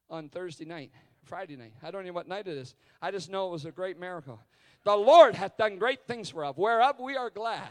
on 0.10 0.27
Thursday 0.27 0.65
night, 0.65 0.91
Friday 1.24 1.55
night. 1.55 1.74
I 1.81 1.91
don't 1.91 2.01
even 2.01 2.07
know 2.07 2.13
what 2.13 2.27
night 2.27 2.48
it 2.48 2.57
is. 2.57 2.75
I 3.01 3.12
just 3.12 3.29
know 3.29 3.48
it 3.48 3.51
was 3.51 3.65
a 3.65 3.71
great 3.71 3.98
miracle. 4.00 4.39
The 4.83 4.95
Lord 4.95 5.35
hath 5.35 5.57
done 5.57 5.77
great 5.77 6.07
things 6.07 6.29
for 6.29 6.43
us, 6.43 6.55
whereof 6.57 7.00
we 7.00 7.15
are 7.15 7.29
glad. 7.29 7.69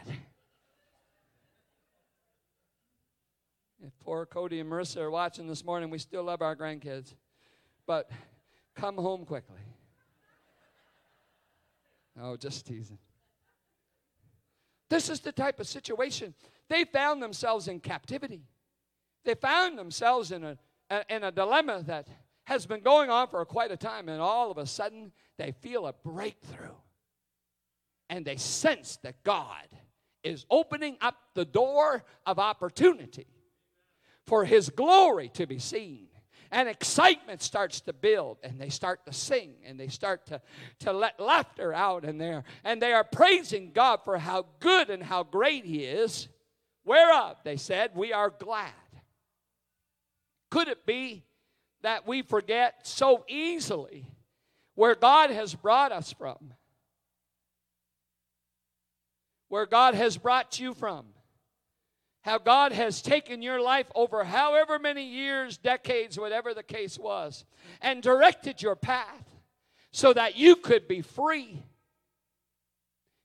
If 3.85 3.91
poor 3.99 4.25
Cody 4.25 4.59
and 4.59 4.71
Marissa 4.71 4.97
are 4.97 5.11
watching 5.11 5.47
this 5.47 5.65
morning, 5.65 5.89
we 5.89 5.97
still 5.97 6.23
love 6.23 6.41
our 6.41 6.55
grandkids. 6.55 7.15
but 7.85 8.09
come 8.75 8.95
home 8.95 9.25
quickly. 9.25 9.59
Oh, 12.21 12.37
just 12.37 12.65
teasing. 12.65 12.99
This 14.89 15.09
is 15.09 15.19
the 15.21 15.31
type 15.31 15.59
of 15.59 15.67
situation 15.67 16.33
they 16.69 16.85
found 16.85 17.21
themselves 17.21 17.67
in 17.67 17.79
captivity. 17.79 18.43
They 19.25 19.35
found 19.35 19.77
themselves 19.77 20.31
in 20.31 20.43
a, 20.43 20.57
in 21.09 21.23
a 21.23 21.31
dilemma 21.31 21.83
that 21.87 22.07
has 22.45 22.65
been 22.65 22.81
going 22.81 23.09
on 23.09 23.27
for 23.27 23.43
quite 23.45 23.71
a 23.71 23.77
time, 23.77 24.09
and 24.09 24.21
all 24.21 24.51
of 24.51 24.57
a 24.57 24.65
sudden 24.65 25.11
they 25.37 25.51
feel 25.51 25.87
a 25.87 25.93
breakthrough. 25.93 26.75
And 28.11 28.25
they 28.25 28.35
sense 28.35 28.99
that 29.03 29.23
God 29.23 29.65
is 30.21 30.45
opening 30.51 30.97
up 30.99 31.15
the 31.33 31.45
door 31.45 32.03
of 32.25 32.39
opportunity 32.39 33.25
for 34.27 34.43
His 34.43 34.69
glory 34.69 35.29
to 35.29 35.47
be 35.47 35.59
seen. 35.59 36.09
And 36.51 36.67
excitement 36.67 37.41
starts 37.41 37.79
to 37.81 37.93
build 37.93 38.39
and 38.43 38.59
they 38.59 38.67
start 38.67 39.05
to 39.05 39.13
sing 39.13 39.53
and 39.65 39.79
they 39.79 39.87
start 39.87 40.25
to, 40.25 40.41
to 40.79 40.91
let 40.91 41.17
laughter 41.17 41.73
out 41.73 42.03
in 42.03 42.17
there. 42.17 42.43
And 42.65 42.81
they 42.81 42.91
are 42.91 43.05
praising 43.05 43.71
god 43.71 44.01
for 44.03 44.17
how 44.17 44.47
good 44.59 44.89
and 44.89 45.01
how 45.01 45.23
great 45.23 45.63
he 45.63 45.85
is. 45.85 46.27
Whereof 46.83 47.37
they 47.45 47.55
said 47.55 47.91
we 47.95 48.11
are 48.11 48.29
glad. 48.29 48.73
Could 50.49 50.67
it 50.67 50.85
be 50.85 51.23
that 51.83 52.05
we 52.05 52.21
forget 52.21 52.85
so 52.85 53.23
easily 53.29 54.05
where 54.75 54.95
god 54.95 55.29
has 55.29 55.55
brought 55.55 55.93
us 55.93 56.11
from 56.11 56.53
where 59.51 59.65
god 59.65 59.93
has 59.93 60.17
brought 60.17 60.59
you 60.59 60.73
from 60.73 61.05
how 62.21 62.37
God 62.37 62.71
has 62.71 63.01
taken 63.01 63.41
your 63.41 63.59
life 63.59 63.87
over 63.95 64.23
however 64.23 64.77
many 64.77 65.03
years, 65.03 65.57
decades, 65.57 66.19
whatever 66.19 66.53
the 66.53 66.63
case 66.63 66.97
was, 66.97 67.45
and 67.81 68.03
directed 68.03 68.61
your 68.61 68.75
path 68.75 69.25
so 69.91 70.13
that 70.13 70.37
you 70.37 70.55
could 70.55 70.87
be 70.87 71.01
free. 71.01 71.63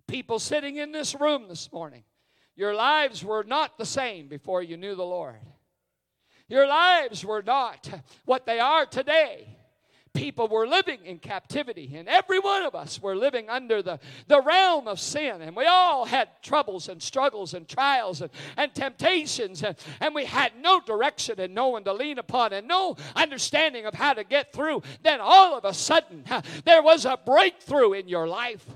People 0.08 0.38
sitting 0.38 0.76
in 0.76 0.92
this 0.92 1.14
room 1.14 1.46
this 1.48 1.70
morning, 1.72 2.04
your 2.54 2.74
lives 2.74 3.22
were 3.22 3.44
not 3.44 3.76
the 3.76 3.84
same 3.84 4.28
before 4.28 4.62
you 4.62 4.78
knew 4.78 4.94
the 4.94 5.04
Lord. 5.04 5.36
Your 6.48 6.66
lives 6.66 7.24
were 7.24 7.42
not 7.42 7.90
what 8.24 8.46
they 8.46 8.60
are 8.60 8.86
today 8.86 9.58
people 10.16 10.48
were 10.48 10.66
living 10.66 10.98
in 11.04 11.18
captivity, 11.18 11.92
and 11.94 12.08
every 12.08 12.38
one 12.40 12.62
of 12.62 12.74
us 12.74 13.00
were 13.00 13.14
living 13.14 13.48
under 13.48 13.82
the, 13.82 14.00
the 14.26 14.40
realm 14.40 14.88
of 14.88 14.98
sin. 14.98 15.42
And 15.42 15.54
we 15.54 15.66
all 15.66 16.06
had 16.06 16.28
troubles 16.42 16.88
and 16.88 17.02
struggles 17.02 17.54
and 17.54 17.68
trials 17.68 18.22
and, 18.22 18.30
and 18.56 18.74
temptations, 18.74 19.62
and, 19.62 19.76
and 20.00 20.14
we 20.14 20.24
had 20.24 20.52
no 20.60 20.80
direction 20.80 21.38
and 21.38 21.54
no 21.54 21.68
one 21.68 21.84
to 21.84 21.92
lean 21.92 22.18
upon 22.18 22.52
and 22.52 22.66
no 22.66 22.96
understanding 23.14 23.86
of 23.86 23.94
how 23.94 24.14
to 24.14 24.24
get 24.24 24.52
through. 24.52 24.82
Then 25.02 25.20
all 25.20 25.56
of 25.56 25.64
a 25.64 25.74
sudden, 25.74 26.24
there 26.64 26.82
was 26.82 27.04
a 27.04 27.18
breakthrough 27.24 27.92
in 27.92 28.08
your 28.08 28.26
life 28.26 28.66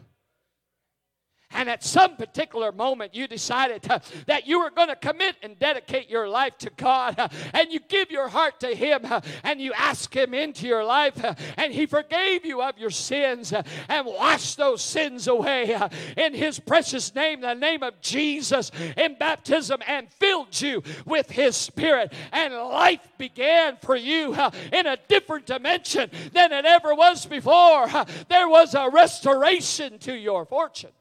and 1.60 1.68
at 1.68 1.84
some 1.84 2.16
particular 2.16 2.72
moment 2.72 3.14
you 3.14 3.28
decided 3.28 3.82
to, 3.82 4.00
that 4.24 4.46
you 4.46 4.60
were 4.60 4.70
going 4.70 4.88
to 4.88 4.96
commit 4.96 5.36
and 5.42 5.58
dedicate 5.58 6.08
your 6.08 6.26
life 6.26 6.56
to 6.56 6.70
God, 6.70 7.18
uh, 7.18 7.28
and 7.52 7.70
you 7.70 7.78
give 7.80 8.10
your 8.10 8.28
heart 8.28 8.60
to 8.60 8.74
Him, 8.74 9.02
uh, 9.04 9.20
and 9.44 9.60
you 9.60 9.74
ask 9.74 10.16
Him 10.16 10.32
into 10.32 10.66
your 10.66 10.82
life, 10.82 11.22
uh, 11.22 11.34
and 11.58 11.70
He 11.70 11.84
forgave 11.84 12.46
you 12.46 12.62
of 12.62 12.78
your 12.78 12.88
sins 12.88 13.52
and 13.52 14.06
washed 14.06 14.56
those 14.56 14.80
sins 14.80 15.28
away 15.28 15.78
in 16.16 16.32
His 16.32 16.58
precious 16.58 17.14
name, 17.14 17.42
the 17.42 17.52
name 17.52 17.82
of 17.82 18.00
Jesus, 18.00 18.70
in 18.96 19.16
baptism, 19.18 19.82
and 19.86 20.10
filled 20.14 20.58
you 20.58 20.82
with 21.04 21.30
His 21.30 21.56
Spirit, 21.56 22.14
and 22.32 22.54
life 22.54 23.06
began 23.18 23.76
for 23.82 23.96
you 23.96 24.34
in 24.72 24.86
a 24.86 24.96
different 25.08 25.44
dimension 25.44 26.10
than 26.32 26.52
it 26.52 26.64
ever 26.64 26.94
was 26.94 27.26
before. 27.26 27.86
There 28.30 28.48
was 28.48 28.74
a 28.74 28.88
restoration 28.88 29.98
to 29.98 30.14
your 30.14 30.46
fortune 30.46 30.92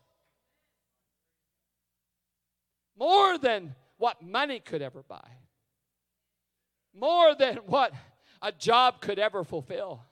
more 3.00 3.38
than 3.38 3.74
what 3.98 4.22
money 4.22 4.60
could 4.60 4.82
ever 4.82 5.04
buy, 5.08 5.28
more 6.94 7.34
than 7.34 7.56
what 7.66 7.94
a 8.42 8.52
job 8.52 9.00
could 9.02 9.18
ever 9.18 9.44
fulfill, 9.44 10.04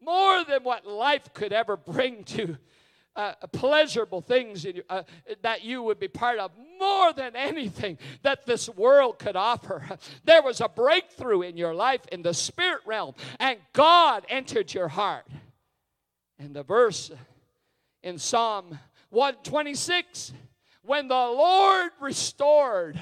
more 0.00 0.44
than 0.44 0.64
what 0.64 0.86
life 0.86 1.32
could 1.32 1.52
ever 1.52 1.76
bring 1.76 2.24
to 2.24 2.58
uh, 3.16 3.32
pleasurable 3.52 4.20
things 4.20 4.66
uh, 4.88 5.02
that 5.42 5.62
you 5.62 5.82
would 5.82 6.00
be 6.00 6.08
part 6.08 6.38
of, 6.38 6.50
more 6.80 7.12
than 7.12 7.36
anything 7.36 7.96
that 8.22 8.44
this 8.44 8.68
world 8.68 9.18
could 9.20 9.36
offer. 9.36 9.86
There 10.24 10.42
was 10.42 10.60
a 10.60 10.68
breakthrough 10.68 11.42
in 11.42 11.56
your 11.56 11.74
life 11.74 12.00
in 12.10 12.22
the 12.22 12.34
spirit 12.34 12.80
realm, 12.86 13.14
and 13.38 13.58
God 13.72 14.26
entered 14.28 14.74
your 14.74 14.88
heart. 14.88 15.26
And 16.40 16.54
the 16.56 16.64
verse 16.64 17.12
in 18.02 18.18
Psalm 18.18 18.78
126 19.10 20.32
when 20.84 21.08
the 21.08 21.14
Lord 21.14 21.90
restored 22.00 22.98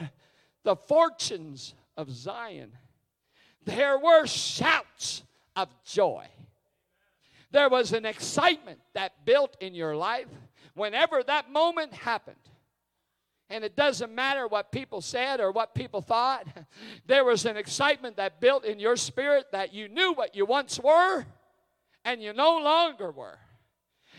the 0.62 0.76
fortunes 0.76 1.74
of 1.96 2.10
Zion, 2.10 2.72
there 3.64 3.98
were 3.98 4.26
shouts 4.26 5.22
of 5.56 5.68
joy. 5.84 6.26
There 7.50 7.68
was 7.68 7.92
an 7.92 8.06
excitement 8.06 8.80
that 8.94 9.24
built 9.24 9.56
in 9.60 9.74
your 9.74 9.94
life 9.94 10.28
whenever 10.74 11.22
that 11.22 11.50
moment 11.50 11.92
happened. 11.92 12.36
And 13.50 13.64
it 13.64 13.76
doesn't 13.76 14.14
matter 14.14 14.46
what 14.46 14.72
people 14.72 15.02
said 15.02 15.38
or 15.38 15.52
what 15.52 15.74
people 15.74 16.00
thought. 16.00 16.46
There 17.06 17.24
was 17.24 17.44
an 17.44 17.56
excitement 17.56 18.16
that 18.16 18.40
built 18.40 18.64
in 18.64 18.78
your 18.78 18.96
spirit 18.96 19.46
that 19.52 19.74
you 19.74 19.88
knew 19.88 20.14
what 20.14 20.34
you 20.34 20.46
once 20.46 20.80
were 20.80 21.26
and 22.04 22.22
you 22.22 22.32
no 22.32 22.58
longer 22.58 23.10
were. 23.10 23.38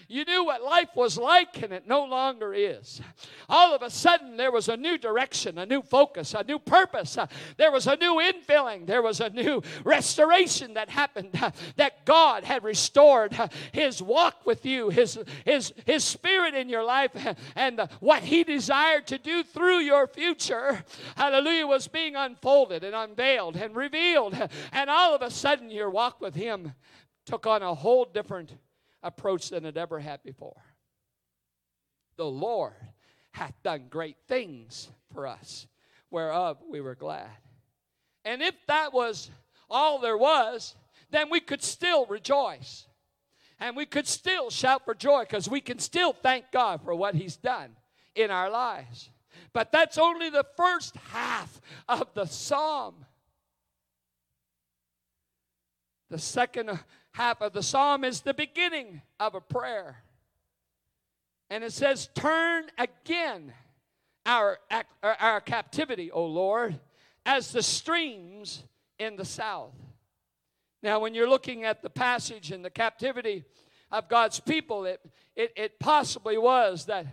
You 0.08 0.26
knew 0.26 0.44
what 0.44 0.62
life 0.62 0.90
was 0.96 1.18
like, 1.18 1.62
and 1.62 1.72
it 1.74 1.88
no 1.88 2.04
longer 2.06 2.54
is. 2.54 3.02
All 3.50 3.74
of 3.74 3.82
a 3.82 3.90
sudden, 3.90 4.38
there 4.38 4.52
was 4.52 4.70
a 4.70 4.78
new 4.78 4.98
direction, 4.98 5.58
a 5.58 5.66
new 5.66 5.82
focus, 5.82 6.34
a 6.34 6.44
new 6.44 6.60
purpose. 6.60 7.18
Uh, 7.18 7.28
there 7.58 7.72
was 7.72 7.88
a 7.88 7.96
new 7.96 8.16
infilling. 8.16 8.86
There 8.86 9.02
was 9.02 9.20
a 9.20 9.30
new 9.30 9.62
restoration 9.84 10.74
that 10.76 10.90
happened. 10.90 11.32
Uh, 11.42 11.52
that 11.76 12.06
God 12.06 12.44
had 12.44 12.64
restored 12.64 13.38
uh, 13.40 13.48
His 13.72 14.02
walk 14.02 14.46
with 14.46 14.66
you, 14.66 14.90
His 14.90 15.20
His 15.46 15.74
His 15.86 16.04
Spirit 16.04 16.54
in 16.54 16.70
your 16.70 16.84
life, 16.84 17.12
and 17.56 17.88
what 18.00 18.24
He 18.24 18.44
desired 18.44 19.08
to 19.08 19.18
do 19.18 19.44
through 19.44 19.80
your 19.80 20.08
future. 20.08 20.84
Hallelujah 21.16 21.68
was 21.68 21.88
being 21.88 22.16
unfolded 22.16 22.84
and 22.84 22.96
unveiled 22.96 23.56
and 23.56 23.76
revealed, 23.76 24.36
and 24.72 24.90
all 24.90 25.16
of 25.16 25.22
a 25.22 25.32
sudden, 25.32 25.70
your 25.70 25.90
walk 25.90 26.22
with 26.22 26.36
Him 26.36 26.74
took 27.26 27.48
on 27.48 27.62
a 27.62 27.74
whole 27.74 28.06
different 28.06 28.54
approach 29.04 29.50
than 29.50 29.66
it 29.66 29.78
ever 29.78 30.00
had 30.00 30.24
before. 30.24 30.64
The 32.16 32.26
Lord 32.26 32.74
hath 33.32 33.54
done 33.64 33.86
great 33.90 34.18
things 34.28 34.90
for 35.14 35.28
us, 35.28 35.68
whereof 36.10 36.58
we 36.70 36.82
were 36.82 36.96
glad. 36.96 37.30
And 38.26 38.42
if 38.42 38.56
that 38.68 38.94
was 38.94 39.30
all 39.70 40.00
there 40.00 40.18
was, 40.18 40.76
then 41.12 41.30
we 41.30 41.40
could 41.40 41.64
still 41.64 42.06
rejoice. 42.06 42.88
And 43.60 43.76
we 43.76 43.86
could 43.86 44.08
still 44.08 44.50
shout 44.50 44.84
for 44.86 44.94
joy 44.94 45.22
because 45.22 45.50
we 45.50 45.62
can 45.62 45.80
still 45.80 46.14
thank 46.14 46.46
God 46.52 46.82
for 46.84 46.96
what 46.96 47.16
He's 47.16 47.38
done 47.38 47.76
in 48.16 48.32
our 48.32 48.50
lives. 48.50 49.10
But 49.54 49.72
that's 49.72 49.98
only 49.98 50.30
the 50.30 50.46
first 50.58 50.96
half 51.12 51.62
of 51.88 52.14
the 52.14 52.26
psalm. 52.26 53.06
The 56.14 56.20
second 56.20 56.70
half 57.14 57.42
of 57.42 57.54
the 57.54 57.64
psalm 57.64 58.04
is 58.04 58.22
the 58.22 58.36
beginning 58.36 59.02
of 59.20 59.34
a 59.34 59.42
prayer. 59.42 60.04
And 61.50 61.64
it 61.64 61.74
says, 61.74 62.08
Turn 62.14 62.66
again 62.78 63.52
our, 64.24 64.60
our 65.02 65.42
captivity, 65.42 66.12
O 66.12 66.24
Lord, 66.28 66.80
as 67.26 67.52
the 67.52 67.64
streams 67.64 68.64
in 69.00 69.16
the 69.16 69.26
south. 69.26 69.74
Now, 70.84 71.00
when 71.00 71.16
you're 71.16 71.28
looking 71.28 71.64
at 71.64 71.82
the 71.82 71.90
passage 71.90 72.52
and 72.52 72.64
the 72.64 72.70
captivity 72.70 73.44
of 73.92 74.08
God's 74.08 74.40
people, 74.40 74.86
it, 74.86 75.02
it, 75.36 75.52
it 75.56 75.80
possibly 75.80 76.38
was 76.38 76.86
that, 76.86 77.08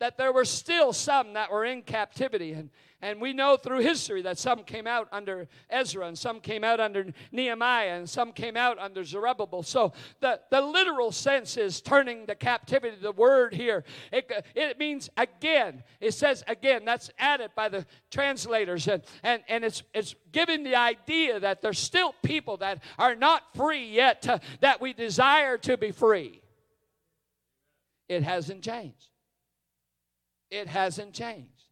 that 0.00 0.16
there 0.16 0.32
were 0.32 0.46
still 0.46 0.92
some 0.92 1.34
that 1.34 1.52
were 1.52 1.64
in 1.64 1.82
captivity. 1.82 2.52
And, 2.52 2.70
and 3.02 3.20
we 3.20 3.34
know 3.34 3.58
through 3.58 3.80
history 3.80 4.22
that 4.22 4.38
some 4.38 4.64
came 4.64 4.86
out 4.86 5.08
under 5.12 5.46
Ezra 5.68 6.06
and 6.06 6.18
some 6.18 6.40
came 6.40 6.64
out 6.64 6.80
under 6.80 7.06
Nehemiah 7.30 7.98
and 7.98 8.08
some 8.08 8.32
came 8.32 8.56
out 8.56 8.78
under 8.78 9.04
Zerubbabel. 9.04 9.62
So 9.62 9.92
the, 10.20 10.40
the 10.50 10.62
literal 10.62 11.12
sense 11.12 11.58
is 11.58 11.82
turning 11.82 12.24
the 12.24 12.34
captivity. 12.34 12.96
The 13.00 13.12
word 13.12 13.52
here, 13.52 13.84
it, 14.10 14.30
it 14.54 14.78
means 14.78 15.10
again. 15.18 15.82
It 16.00 16.14
says 16.14 16.42
again. 16.48 16.86
That's 16.86 17.10
added 17.18 17.50
by 17.54 17.68
the 17.68 17.84
translators. 18.10 18.88
And, 18.88 19.02
and, 19.22 19.42
and 19.48 19.64
it's, 19.64 19.82
it's 19.92 20.14
giving 20.32 20.64
the 20.64 20.76
idea 20.76 21.40
that 21.40 21.60
there's 21.60 21.78
still 21.78 22.14
people 22.22 22.56
that 22.58 22.82
are 22.98 23.14
not 23.14 23.42
free 23.54 23.86
yet, 23.86 24.22
to, 24.22 24.40
that 24.60 24.80
we 24.80 24.94
desire 24.94 25.58
to 25.58 25.76
be 25.76 25.90
free. 25.90 26.40
It 28.08 28.22
hasn't 28.22 28.62
changed. 28.62 29.09
It 30.50 30.66
hasn't 30.66 31.14
changed. 31.14 31.64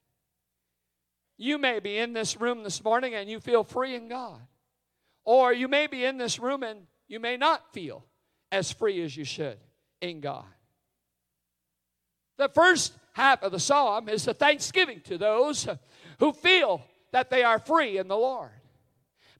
You 1.36 1.58
may 1.58 1.78
be 1.78 1.98
in 1.98 2.12
this 2.12 2.40
room 2.40 2.62
this 2.62 2.82
morning 2.82 3.14
and 3.14 3.28
you 3.30 3.40
feel 3.40 3.64
free 3.64 3.94
in 3.94 4.08
God. 4.08 4.40
Or 5.24 5.52
you 5.52 5.68
may 5.68 5.86
be 5.86 6.04
in 6.04 6.18
this 6.18 6.38
room 6.38 6.62
and 6.62 6.80
you 7.06 7.20
may 7.20 7.36
not 7.36 7.72
feel 7.72 8.04
as 8.50 8.72
free 8.72 9.02
as 9.02 9.16
you 9.16 9.24
should 9.24 9.58
in 10.00 10.20
God. 10.20 10.44
The 12.38 12.48
first 12.48 12.92
half 13.12 13.42
of 13.42 13.52
the 13.52 13.60
psalm 13.60 14.08
is 14.08 14.26
a 14.26 14.34
thanksgiving 14.34 15.00
to 15.02 15.18
those 15.18 15.68
who 16.18 16.32
feel 16.32 16.82
that 17.12 17.30
they 17.30 17.42
are 17.42 17.58
free 17.58 17.98
in 17.98 18.08
the 18.08 18.16
Lord. 18.16 18.50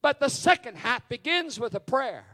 But 0.03 0.21
the 0.21 0.29
second 0.29 0.77
half 0.77 1.09
begins 1.09 1.59
with 1.59 1.75
a 1.75 1.81
prayer 1.81 2.27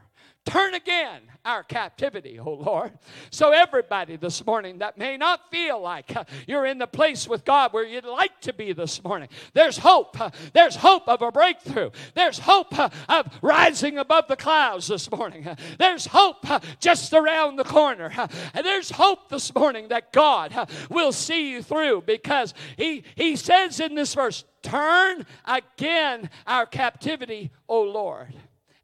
Turn 0.47 0.75
again 0.75 1.23
our 1.45 1.63
captivity, 1.63 2.39
oh 2.39 2.53
Lord. 2.53 2.93
So, 3.31 3.51
everybody 3.51 4.17
this 4.17 4.45
morning 4.45 4.79
that 4.79 4.99
may 4.99 5.17
not 5.17 5.51
feel 5.51 5.81
like 5.81 6.15
uh, 6.15 6.25
you're 6.47 6.67
in 6.67 6.79
the 6.79 6.87
place 6.87 7.27
with 7.27 7.45
God 7.47 7.73
where 7.73 7.85
you'd 7.85 8.05
like 8.05 8.41
to 8.43 8.53
be 8.53 8.73
this 8.73 9.03
morning, 9.03 9.29
there's 9.55 9.79
hope. 9.79 10.21
Uh, 10.21 10.31
there's 10.53 10.77
hope 10.77 11.09
of 11.09 11.23
a 11.23 11.33
breakthrough. 11.33 11.91
There's 12.15 12.39
hope 12.39 12.79
uh, 12.79 12.91
of 13.09 13.27
rising 13.41 13.97
above 13.97 14.29
the 14.29 14.37
clouds 14.37 14.89
this 14.89 15.11
morning. 15.11 15.47
There's 15.79 16.07
hope 16.07 16.47
just 16.79 17.13
around 17.15 17.57
the 17.57 17.65
corner. 17.65 18.11
And 18.55 18.67
there's 18.67 18.91
hope 18.91 19.31
this 19.31 19.55
morning 19.55 19.89
that 19.89 20.13
God 20.13 20.69
will 20.91 21.13
see 21.13 21.53
you 21.53 21.63
through 21.63 22.03
because 22.03 22.53
He, 22.77 23.05
he 23.15 23.37
says 23.37 23.81
in 23.81 23.95
this 23.95 24.15
verse, 24.15 24.45
Turn 24.63 25.27
again 25.45 26.31
our 26.47 26.65
captivity, 26.65 27.51
O 27.69 27.83
Lord. 27.83 28.35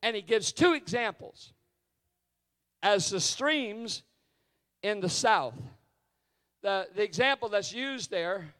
And 0.03 0.17
he 0.17 0.23
gives 0.23 0.53
two 0.53 0.73
examples 0.73 1.53
as 2.83 3.11
the 3.11 3.21
streams 3.21 4.03
in 4.83 5.01
the 5.01 5.09
south. 5.09 5.55
The, 6.63 6.89
the 6.95 7.03
example 7.03 7.49
that's 7.49 7.73
used 7.73 8.11
there, 8.11 8.55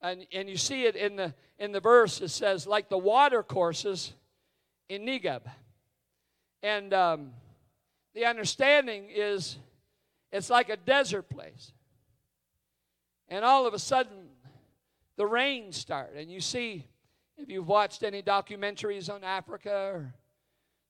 and, 0.00 0.26
and 0.32 0.48
you 0.48 0.56
see 0.56 0.84
it 0.84 0.96
in 0.96 1.16
the, 1.16 1.34
in 1.58 1.72
the 1.72 1.80
verse, 1.80 2.20
it 2.20 2.28
says, 2.28 2.66
like 2.66 2.88
the 2.88 2.98
water 2.98 3.42
courses 3.42 4.12
in 4.88 5.02
Negeb. 5.02 5.42
And 6.62 6.92
um, 6.92 7.30
the 8.14 8.24
understanding 8.24 9.08
is 9.14 9.58
it's 10.32 10.50
like 10.50 10.70
a 10.70 10.76
desert 10.76 11.28
place. 11.28 11.72
And 13.28 13.44
all 13.44 13.66
of 13.66 13.74
a 13.74 13.78
sudden, 13.78 14.28
the 15.16 15.26
rains 15.26 15.76
start. 15.76 16.14
And 16.16 16.30
you 16.30 16.40
see, 16.40 16.86
if 17.36 17.48
you've 17.48 17.68
watched 17.68 18.02
any 18.02 18.22
documentaries 18.22 19.12
on 19.12 19.24
Africa 19.24 19.90
or 19.92 20.14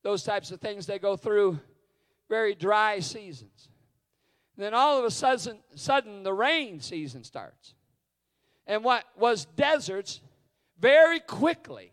those 0.03 0.23
types 0.23 0.51
of 0.51 0.61
things, 0.61 0.87
they 0.87 0.99
go 0.99 1.17
through 1.17 1.61
very 2.29 2.55
dry 2.55 2.99
seasons. 3.01 3.69
And 4.57 4.65
then 4.65 4.75
all 4.75 4.99
of 4.99 5.05
a 5.05 5.11
sudden, 5.11 5.59
sudden, 5.75 6.23
the 6.23 6.33
rain 6.33 6.81
season 6.81 7.25
starts. 7.25 7.75
And 8.67 8.85
what 8.85 9.05
was 9.17 9.45
deserts 9.45 10.21
very 10.79 11.21
quickly 11.21 11.93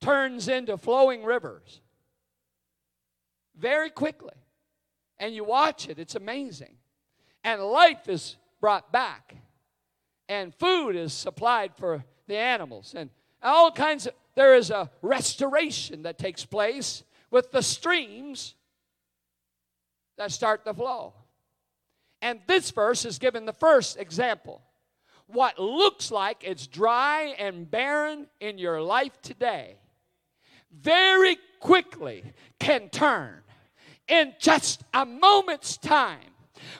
turns 0.00 0.48
into 0.48 0.76
flowing 0.76 1.24
rivers. 1.24 1.80
Very 3.56 3.90
quickly. 3.90 4.34
And 5.18 5.34
you 5.34 5.44
watch 5.44 5.88
it, 5.88 5.98
it's 5.98 6.14
amazing. 6.14 6.76
And 7.44 7.62
life 7.62 8.08
is 8.08 8.36
brought 8.60 8.92
back. 8.92 9.36
And 10.28 10.54
food 10.54 10.96
is 10.96 11.12
supplied 11.12 11.72
for 11.76 12.04
the 12.26 12.36
animals. 12.36 12.94
And 12.96 13.10
all 13.42 13.70
kinds 13.70 14.06
of, 14.06 14.14
there 14.34 14.54
is 14.54 14.70
a 14.70 14.90
restoration 15.02 16.02
that 16.02 16.18
takes 16.18 16.44
place 16.44 17.02
with 17.30 17.52
the 17.52 17.62
streams 17.62 18.54
that 20.18 20.32
start 20.32 20.64
the 20.64 20.74
flow. 20.74 21.14
And 22.22 22.40
this 22.46 22.70
verse 22.70 23.04
is 23.04 23.18
given 23.18 23.46
the 23.46 23.52
first 23.52 23.98
example. 23.98 24.62
What 25.26 25.58
looks 25.58 26.10
like 26.10 26.42
it's 26.42 26.66
dry 26.66 27.34
and 27.38 27.70
barren 27.70 28.26
in 28.40 28.58
your 28.58 28.82
life 28.82 29.20
today 29.22 29.76
very 30.72 31.38
quickly 31.60 32.24
can 32.58 32.88
turn 32.88 33.42
in 34.08 34.34
just 34.38 34.82
a 34.92 35.06
moment's 35.06 35.76
time 35.76 36.20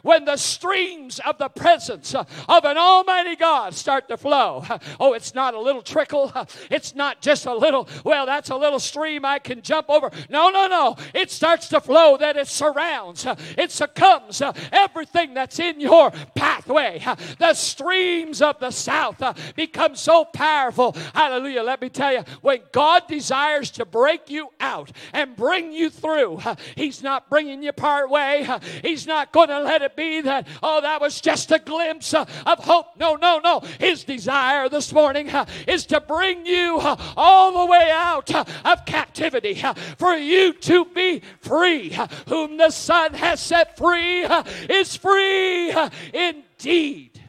when 0.03 0.25
the 0.25 0.37
streams 0.37 1.21
of 1.21 1.38
the 1.38 1.49
presence 1.49 2.14
uh, 2.14 2.25
of 2.49 2.64
an 2.64 2.77
almighty 2.77 3.37
God 3.37 3.75
start 3.75 4.09
to 4.09 4.16
flow. 4.16 4.64
Oh, 4.99 5.14
it's 5.14 5.35
not 5.35 5.55
a 5.55 5.61
little 5.61 5.83
trickle. 5.83 6.33
It's 6.71 6.95
not 6.95 7.21
just 7.21 7.47
a 7.47 7.55
little, 7.55 7.88
well, 8.05 8.27
that's 8.27 8.51
a 8.51 8.57
little 8.57 8.79
stream 8.79 9.25
I 9.25 9.38
can 9.38 9.62
jump 9.62 9.88
over. 9.88 10.11
No, 10.29 10.51
no, 10.51 10.66
no. 10.66 10.97
It 11.14 11.31
starts 11.31 11.69
to 11.69 11.81
flow 11.81 12.16
that 12.16 12.37
it 12.37 12.49
surrounds, 12.49 13.27
uh, 13.27 13.37
it 13.57 13.71
succumbs 13.71 14.43
uh, 14.43 14.53
everything 14.73 15.35
that's 15.35 15.59
in 15.59 15.81
your 15.81 16.11
pathway. 16.35 17.05
The 17.38 17.55
streams 17.55 18.43
of 18.43 18.59
the 18.59 18.71
south 18.71 19.23
become 19.55 19.97
so 19.97 20.25
powerful. 20.25 20.97
Hallelujah. 21.14 21.62
Let 21.62 21.81
me 21.81 21.88
tell 21.88 22.12
you, 22.12 22.25
when 22.40 22.61
God 22.73 23.07
desires 23.09 23.71
to 23.73 23.85
break 23.85 24.31
you 24.31 24.51
out 24.61 24.90
and 25.12 25.37
bring 25.37 25.73
you 25.73 25.90
through, 25.90 26.40
He's 26.77 27.03
not 27.03 27.29
bringing 27.31 27.62
you 27.62 27.73
part 27.73 28.11
way. 28.11 28.47
He's 28.83 29.07
not 29.07 29.33
going 29.33 29.49
to 29.49 29.61
let 29.71 29.83
it 29.83 29.95
be 29.95 30.21
that, 30.23 30.49
oh, 30.65 30.81
that 30.81 31.01
was 31.01 31.21
just 31.21 31.53
a 31.53 31.59
glimpse 31.61 32.13
uh, 32.13 32.27
of 32.45 32.59
hope. 32.59 32.87
No, 32.99 33.15
no, 33.15 33.39
no. 33.39 33.61
His 33.79 34.03
desire 34.03 34.69
this 34.69 34.93
morning 34.93 35.31
uh, 35.31 35.47
is 35.69 35.87
to 35.87 36.01
bring 36.01 36.45
you 36.45 36.79
uh, 36.81 36.97
all 37.17 37.65
the 37.65 37.71
way 37.71 37.89
out 37.93 38.35
of 38.35 38.85
captivity 38.85 39.63
for 39.97 40.15
you 40.15 40.55
to 40.55 40.87
be 40.87 41.23
free. 41.39 41.97
Whom 42.27 42.57
the 42.57 42.71
Son 42.71 43.15
has 43.15 43.39
set 43.39 43.77
free 43.77 44.25
is 44.69 44.97
free 44.97 45.73
indeed. 46.13 47.23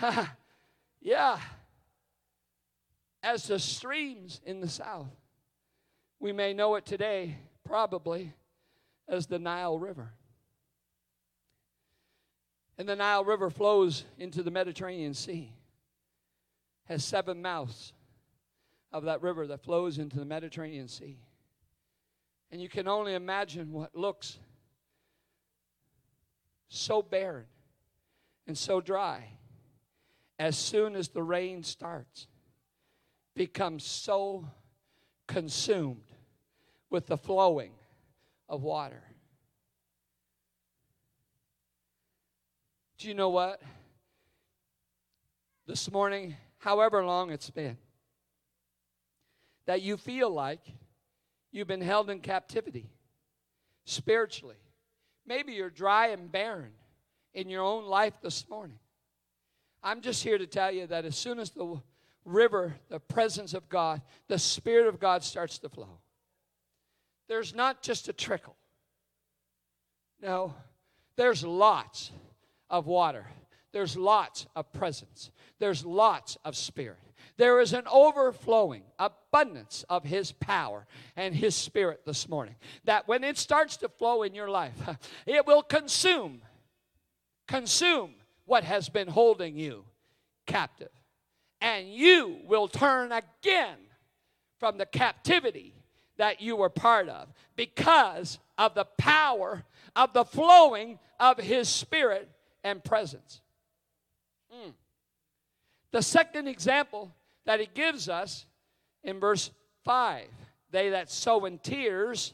yeah. 1.02 1.38
As 3.22 3.46
the 3.46 3.58
streams 3.58 4.40
in 4.46 4.62
the 4.62 4.68
south, 4.68 5.14
we 6.18 6.32
may 6.32 6.54
know 6.54 6.76
it 6.76 6.86
today 6.86 7.36
probably 7.66 8.32
as 9.06 9.26
the 9.26 9.38
Nile 9.38 9.78
River. 9.78 10.14
And 12.78 12.88
the 12.88 12.96
Nile 12.96 13.24
River 13.24 13.50
flows 13.50 14.04
into 14.18 14.42
the 14.42 14.50
Mediterranean 14.50 15.14
Sea. 15.14 15.52
Has 16.84 17.04
seven 17.04 17.40
mouths 17.42 17.92
of 18.92 19.04
that 19.04 19.22
river 19.22 19.46
that 19.46 19.62
flows 19.62 19.98
into 19.98 20.18
the 20.18 20.24
Mediterranean 20.24 20.88
Sea. 20.88 21.18
And 22.50 22.60
you 22.60 22.68
can 22.68 22.86
only 22.86 23.14
imagine 23.14 23.72
what 23.72 23.96
looks 23.96 24.38
so 26.68 27.02
barren 27.02 27.46
and 28.46 28.56
so 28.56 28.80
dry 28.80 29.24
as 30.38 30.56
soon 30.56 30.96
as 30.96 31.08
the 31.08 31.22
rain 31.22 31.62
starts 31.62 32.26
becomes 33.34 33.84
so 33.84 34.46
consumed 35.26 36.12
with 36.90 37.06
the 37.06 37.16
flowing 37.16 37.72
of 38.48 38.62
water. 38.62 39.02
Do 43.02 43.08
you 43.08 43.14
know 43.14 43.30
what? 43.30 43.60
This 45.66 45.90
morning, 45.90 46.36
however 46.58 47.04
long 47.04 47.32
it's 47.32 47.50
been, 47.50 47.76
that 49.66 49.82
you 49.82 49.96
feel 49.96 50.30
like 50.30 50.60
you've 51.50 51.66
been 51.66 51.80
held 51.80 52.10
in 52.10 52.20
captivity 52.20 52.92
spiritually. 53.86 54.54
Maybe 55.26 55.52
you're 55.52 55.68
dry 55.68 56.10
and 56.10 56.30
barren 56.30 56.70
in 57.34 57.48
your 57.48 57.64
own 57.64 57.86
life 57.86 58.14
this 58.22 58.48
morning. 58.48 58.78
I'm 59.82 60.00
just 60.00 60.22
here 60.22 60.38
to 60.38 60.46
tell 60.46 60.70
you 60.70 60.86
that 60.86 61.04
as 61.04 61.16
soon 61.16 61.40
as 61.40 61.50
the 61.50 61.82
river, 62.24 62.76
the 62.88 63.00
presence 63.00 63.52
of 63.52 63.68
God, 63.68 64.00
the 64.28 64.38
Spirit 64.38 64.86
of 64.86 65.00
God 65.00 65.24
starts 65.24 65.58
to 65.58 65.68
flow, 65.68 65.98
there's 67.26 67.52
not 67.52 67.82
just 67.82 68.08
a 68.08 68.12
trickle. 68.12 68.54
No, 70.20 70.54
there's 71.16 71.44
lots 71.44 72.12
of 72.72 72.86
water. 72.86 73.26
There's 73.72 73.96
lots 73.96 74.46
of 74.56 74.72
presence. 74.72 75.30
There's 75.60 75.84
lots 75.84 76.36
of 76.44 76.56
spirit. 76.56 76.98
There 77.36 77.60
is 77.60 77.72
an 77.72 77.84
overflowing 77.90 78.82
abundance 78.98 79.84
of 79.88 80.04
His 80.04 80.32
power 80.32 80.86
and 81.16 81.34
His 81.34 81.54
Spirit 81.54 82.02
this 82.04 82.28
morning. 82.28 82.56
That 82.84 83.08
when 83.08 83.24
it 83.24 83.38
starts 83.38 83.78
to 83.78 83.88
flow 83.88 84.22
in 84.22 84.34
your 84.34 84.50
life, 84.50 84.74
it 85.26 85.46
will 85.46 85.62
consume, 85.62 86.42
consume 87.48 88.14
what 88.44 88.64
has 88.64 88.88
been 88.88 89.08
holding 89.08 89.56
you 89.56 89.84
captive. 90.46 90.90
And 91.60 91.92
you 91.92 92.38
will 92.44 92.68
turn 92.68 93.12
again 93.12 93.78
from 94.58 94.78
the 94.78 94.86
captivity 94.86 95.74
that 96.18 96.40
you 96.40 96.56
were 96.56 96.68
part 96.68 97.08
of 97.08 97.28
because 97.56 98.38
of 98.58 98.74
the 98.74 98.84
power 98.98 99.64
of 99.96 100.12
the 100.12 100.24
flowing 100.24 100.98
of 101.18 101.38
His 101.38 101.68
Spirit 101.68 102.28
and 102.64 102.82
presence. 102.82 103.40
Mm. 104.52 104.72
The 105.90 106.02
second 106.02 106.48
example 106.48 107.12
that 107.44 107.60
he 107.60 107.68
gives 107.72 108.08
us 108.08 108.46
in 109.02 109.20
verse 109.20 109.50
5 109.84 110.26
they 110.70 110.88
that 110.90 111.10
sow 111.10 111.44
in 111.44 111.58
tears 111.58 112.32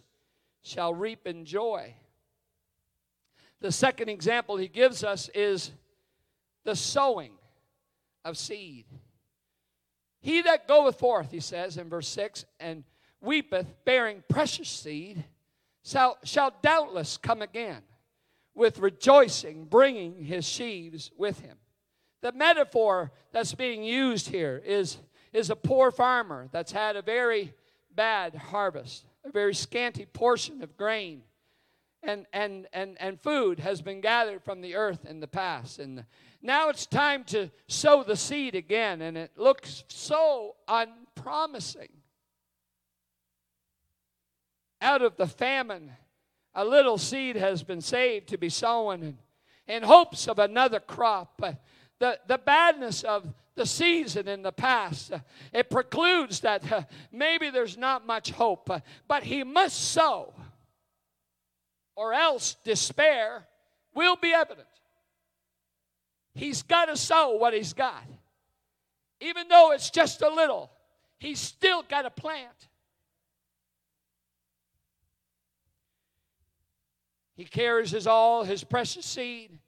shall 0.62 0.95
reap 0.95 1.27
in 1.27 1.45
joy. 1.45 1.93
The 3.61 3.73
second 3.73 4.09
example 4.09 4.57
he 4.57 4.69
gives 4.69 5.03
us 5.03 5.29
is 5.35 5.73
the 6.64 6.77
sowing 6.77 7.33
of 8.25 8.38
seed. 8.38 8.87
He 10.21 10.41
that 10.43 10.69
goeth 10.69 10.99
forth, 11.01 11.33
he 11.33 11.41
says 11.41 11.77
in 11.77 11.88
verse 11.88 12.07
6, 12.09 12.45
and 12.61 12.85
weepeth, 13.21 13.67
bearing 13.85 14.23
precious 14.29 14.69
seed, 14.69 15.25
shall, 15.85 16.19
shall 16.23 16.55
doubtless 16.62 17.17
come 17.17 17.43
again 17.43 17.83
with 18.59 18.81
rejoicing, 18.81 19.64
bringing 19.64 20.25
his 20.25 20.44
sheaves 20.44 21.11
with 21.16 21.40
him. 21.40 21.57
The 22.21 22.33
metaphor 22.33 23.12
that's 23.33 23.55
being 23.55 23.85
used 23.85 24.29
here 24.29 24.61
is, 24.66 24.99
is 25.33 25.49
a 25.49 25.57
poor 25.57 25.90
farmer 25.92 26.49
that's 26.51 26.73
had 26.73 26.97
a 26.97 27.03
very 27.03 27.55
bad 27.94 28.35
harvest, 28.35 29.05
a 29.25 29.31
very 29.31 29.55
scanty 29.55 30.05
portion 30.05 30.62
of 30.62 30.77
grain. 30.77 31.23
And, 32.03 32.27
and, 32.33 32.66
and, 32.73 32.97
and 33.01 33.21
food 33.21 33.61
has 33.61 33.81
been 33.81 34.01
gathered 34.01 34.42
from 34.42 34.61
the 34.61 34.75
earth 34.75 35.05
in 35.05 35.21
the 35.21 35.29
past. 35.29 35.79
And 35.79 36.05
now 36.42 36.68
it's 36.68 36.87
time 36.87 37.25
to 37.25 37.51
sow 37.68 38.03
the 38.03 38.16
seed 38.16 38.55
again, 38.55 39.03
and 39.03 39.16
it 39.16 39.33
looks 39.37 39.85
so 39.88 40.57
unpromising. 40.66 41.88
Out 44.81 45.03
of 45.03 45.16
the 45.16 45.27
famine, 45.27 45.92
a 46.55 46.65
little 46.65 46.99
seed 46.99 47.37
has 47.37 47.63
been 47.63 47.81
saved 47.81 48.29
to 48.29 48.39
be 48.39 48.49
sown 48.49 49.03
in, 49.03 49.19
in 49.67 49.83
hopes 49.83 50.29
of 50.29 50.39
another 50.39 50.81
crop. 50.81 51.35
But 51.39 51.63
the, 51.99 52.19
the 52.27 52.39
badness 52.39 53.05
of 53.05 53.33
the 53.55 53.67
season 53.67 54.29
in 54.29 54.43
the 54.43 54.53
past, 54.53 55.13
uh, 55.13 55.19
it 55.53 55.69
precludes 55.69 56.41
that 56.41 56.71
uh, 56.73 56.83
maybe 57.13 57.51
there's 57.51 57.77
not 57.77 58.07
much 58.07 58.31
hope. 58.31 58.71
Uh, 58.71 58.81
but 59.07 59.23
he 59.23 59.45
must 59.45 59.93
sow, 59.93 60.33
or 61.97 62.13
else 62.13 62.57
despair 62.65 63.47
will 63.95 64.17
be 64.17 64.33
evident. 64.33 64.67
He's 66.35 66.63
got 66.63 66.87
to 66.87 66.97
sow 66.97 67.37
what 67.37 67.53
he's 67.53 67.73
got. 67.73 68.05
Even 69.21 69.49
though 69.49 69.73
it's 69.73 69.91
just 69.91 70.23
a 70.23 70.31
little, 70.31 70.71
he's 71.19 71.41
still 71.41 71.83
got 71.83 72.03
to 72.03 72.11
plant. 72.11 72.69
He 77.38 77.44
carries 77.44 77.92
his 77.92 78.09
all, 78.09 78.42
his 78.42 78.64
precious 78.64 79.07
seed, 79.07 79.61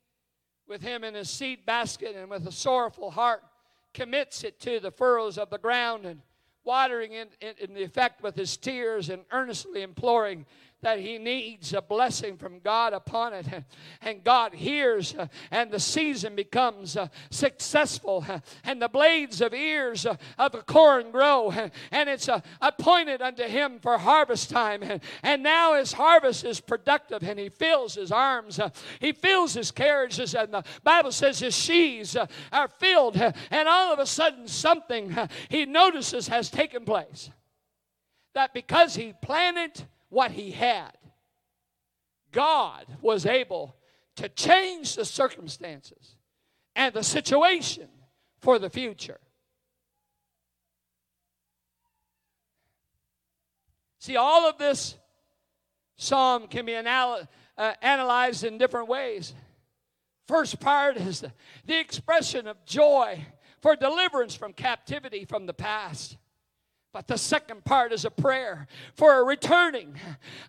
with 0.66 0.82
him 0.82 1.04
in 1.04 1.14
his 1.14 1.30
seed 1.30 1.64
basket, 1.64 2.16
and 2.16 2.28
with 2.28 2.44
a 2.48 2.50
sorrowful 2.50 3.12
heart 3.12 3.44
commits 3.94 4.42
it 4.42 4.58
to 4.62 4.80
the 4.80 4.90
furrows 4.90 5.38
of 5.38 5.50
the 5.50 5.58
ground 5.58 6.04
and 6.04 6.20
watering 6.64 7.12
in, 7.12 7.28
in, 7.40 7.54
in 7.60 7.72
the 7.72 7.84
effect 7.84 8.24
with 8.24 8.34
his 8.34 8.56
tears 8.56 9.08
and 9.08 9.22
earnestly 9.30 9.82
imploring 9.82 10.46
that 10.82 10.98
he 10.98 11.18
needs 11.18 11.74
a 11.74 11.82
blessing 11.82 12.36
from 12.36 12.58
God 12.60 12.92
upon 12.92 13.34
it. 13.34 13.46
And 14.02 14.24
God 14.24 14.54
hears, 14.54 15.14
uh, 15.14 15.26
and 15.50 15.70
the 15.70 15.78
season 15.78 16.34
becomes 16.34 16.96
uh, 16.96 17.08
successful, 17.30 18.24
and 18.64 18.80
the 18.80 18.88
blades 18.88 19.42
of 19.42 19.52
ears 19.52 20.06
uh, 20.06 20.16
of 20.38 20.52
the 20.52 20.62
corn 20.62 21.10
grow, 21.10 21.50
and 21.90 22.08
it's 22.08 22.28
appointed 22.60 23.20
unto 23.20 23.42
him 23.44 23.78
for 23.78 23.98
harvest 23.98 24.48
time. 24.48 24.82
And 25.22 25.42
now 25.42 25.74
his 25.74 25.92
harvest 25.92 26.44
is 26.44 26.60
productive, 26.60 27.22
and 27.22 27.38
he 27.38 27.50
fills 27.50 27.94
his 27.94 28.10
arms, 28.10 28.58
he 29.00 29.12
fills 29.12 29.52
his 29.52 29.70
carriages, 29.70 30.34
and 30.34 30.54
the 30.54 30.64
Bible 30.82 31.12
says 31.12 31.38
his 31.40 31.54
sheaves 31.54 32.16
are 32.50 32.68
filled, 32.68 33.16
and 33.16 33.68
all 33.68 33.92
of 33.92 33.98
a 33.98 34.06
sudden 34.06 34.48
something 34.48 35.14
he 35.50 35.66
notices 35.66 36.28
has 36.28 36.50
taken 36.50 36.84
place. 36.84 37.30
That 38.34 38.54
because 38.54 38.94
he 38.94 39.12
planted 39.20 39.82
what 40.10 40.32
he 40.32 40.50
had. 40.50 40.92
God 42.32 42.86
was 43.00 43.26
able 43.26 43.76
to 44.16 44.28
change 44.28 44.94
the 44.94 45.04
circumstances 45.04 46.16
and 46.76 46.94
the 46.94 47.02
situation 47.02 47.88
for 48.40 48.58
the 48.58 48.70
future. 48.70 49.18
See, 54.00 54.16
all 54.16 54.48
of 54.48 54.58
this 54.58 54.96
psalm 55.96 56.46
can 56.48 56.64
be 56.64 56.72
anal- 56.72 57.28
uh, 57.58 57.74
analyzed 57.82 58.44
in 58.44 58.58
different 58.58 58.88
ways. 58.88 59.34
First 60.26 60.60
part 60.60 60.96
is 60.96 61.20
the, 61.20 61.32
the 61.66 61.78
expression 61.78 62.46
of 62.46 62.64
joy 62.64 63.26
for 63.60 63.76
deliverance 63.76 64.34
from 64.34 64.52
captivity 64.52 65.24
from 65.24 65.46
the 65.46 65.52
past. 65.52 66.16
But 66.92 67.06
the 67.06 67.18
second 67.18 67.64
part 67.64 67.92
is 67.92 68.04
a 68.04 68.10
prayer 68.10 68.66
for 68.96 69.20
a 69.20 69.22
returning, 69.22 69.94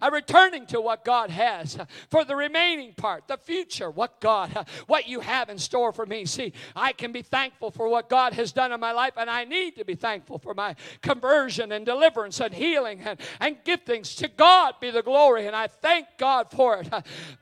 a 0.02 0.10
returning 0.10 0.66
to 0.68 0.82
what 0.82 1.06
God 1.06 1.30
has. 1.30 1.78
For 2.10 2.26
the 2.26 2.36
remaining 2.36 2.96
part, 2.96 3.28
the 3.28 3.38
future, 3.38 3.92
what 3.92 4.20
God, 4.20 4.66
what 4.88 5.08
you 5.08 5.20
have 5.20 5.50
in 5.50 5.60
store 5.60 5.92
for 5.92 6.08
me. 6.08 6.26
See, 6.26 6.54
I 6.76 6.94
can 6.94 7.12
be 7.12 7.22
thankful 7.22 7.70
for 7.70 7.88
what 7.88 8.10
God 8.10 8.34
has 8.34 8.52
done 8.52 8.72
in 8.72 8.80
my 8.80 8.92
life, 8.92 9.14
and 9.18 9.30
I 9.30 9.44
need 9.44 9.76
to 9.76 9.86
be 9.86 9.94
thankful 9.94 10.40
for 10.40 10.56
my 10.56 10.76
conversion 11.04 11.72
and 11.72 11.86
deliverance 11.86 12.40
and 12.40 12.52
healing 12.52 13.02
and, 13.02 13.20
and 13.40 13.64
giftings. 13.64 14.18
To 14.18 14.28
God 14.28 14.74
be 14.82 14.90
the 14.90 15.04
glory, 15.04 15.46
and 15.46 15.56
I 15.56 15.68
thank 15.68 16.08
God 16.18 16.50
for 16.50 16.80
it. 16.80 16.90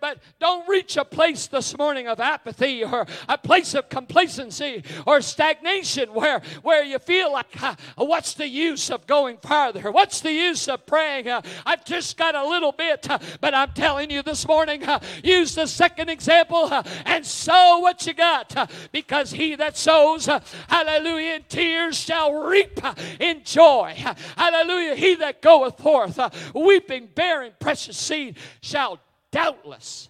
But 0.02 0.20
don't 0.42 0.68
reach 0.68 0.98
a 0.98 1.06
place 1.06 1.48
this 1.48 1.78
morning 1.78 2.10
of 2.10 2.20
apathy 2.20 2.84
or 2.84 3.08
a 3.30 3.38
place 3.38 3.76
of 3.76 3.88
complacency 3.88 4.84
or 5.08 5.22
stagnation 5.22 6.14
where, 6.14 6.42
where 6.64 6.84
you 6.84 7.00
feel 7.00 7.32
like, 7.32 7.56
what's 7.96 8.34
the 8.34 8.48
use? 8.48 8.89
Of 8.90 9.08
going 9.08 9.38
farther? 9.38 9.92
What's 9.92 10.22
the 10.22 10.32
use 10.32 10.68
of 10.68 10.86
praying? 10.86 11.28
Uh, 11.28 11.42
I've 11.66 11.86
just 11.86 12.18
got 12.18 12.36
a 12.36 12.48
little 12.48 12.72
bit, 12.72 13.10
uh, 13.10 13.20
but 13.42 13.54
I'm 13.54 13.72
telling 13.72 14.10
you 14.10 14.22
this 14.22 14.48
morning, 14.48 14.84
uh, 14.84 15.00
use 15.24 15.56
the 15.56 15.68
second 15.68 16.10
example 16.10 16.66
uh, 16.66 16.84
and 17.06 17.26
sow 17.26 17.80
what 17.80 18.06
you 18.06 18.14
got 18.14 18.56
uh, 18.56 18.68
because 18.92 19.32
he 19.32 19.56
that 19.56 19.78
sows, 19.78 20.28
uh, 20.28 20.40
hallelujah, 20.68 21.36
in 21.36 21.44
tears 21.48 21.98
shall 21.98 22.34
reap 22.34 22.80
in 23.20 23.44
joy. 23.44 23.94
Hallelujah. 24.36 24.96
He 24.96 25.16
that 25.16 25.42
goeth 25.42 25.78
forth 25.78 26.20
weeping, 26.54 27.10
bearing 27.14 27.54
precious 27.60 27.98
seed 27.98 28.38
shall 28.62 29.00
doubtless 29.32 30.10